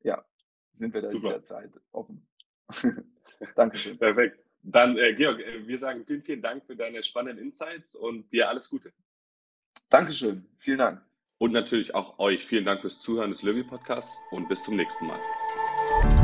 ja, 0.04 0.24
sind 0.74 0.94
wir 0.94 1.02
da 1.02 1.10
Super. 1.10 1.30
jederzeit 1.30 1.82
offen. 1.92 2.28
Dankeschön. 3.56 3.98
Perfekt. 3.98 4.38
Dann, 4.62 4.96
äh, 5.00 5.16
Georg, 5.16 5.40
äh, 5.40 5.68
wir 5.68 5.78
sagen 5.80 6.06
vielen, 6.06 6.22
vielen 6.22 6.44
Dank 6.44 6.68
für 6.68 6.76
deine 6.76 7.02
spannenden 7.02 7.44
Insights 7.44 7.96
und 7.96 8.32
dir 8.32 8.48
alles 8.48 8.70
Gute. 8.70 8.94
Dankeschön. 9.90 10.46
Vielen 10.60 10.78
Dank 10.78 11.09
und 11.40 11.52
natürlich 11.52 11.96
auch 11.96 12.20
euch. 12.20 12.46
Vielen 12.46 12.66
Dank 12.66 12.82
fürs 12.82 13.00
Zuhören 13.00 13.32
des 13.32 13.42
Löwy 13.42 13.64
Podcasts 13.64 14.22
und 14.30 14.48
bis 14.48 14.64
zum 14.64 14.76
nächsten 14.76 15.08
Mal. 15.08 16.19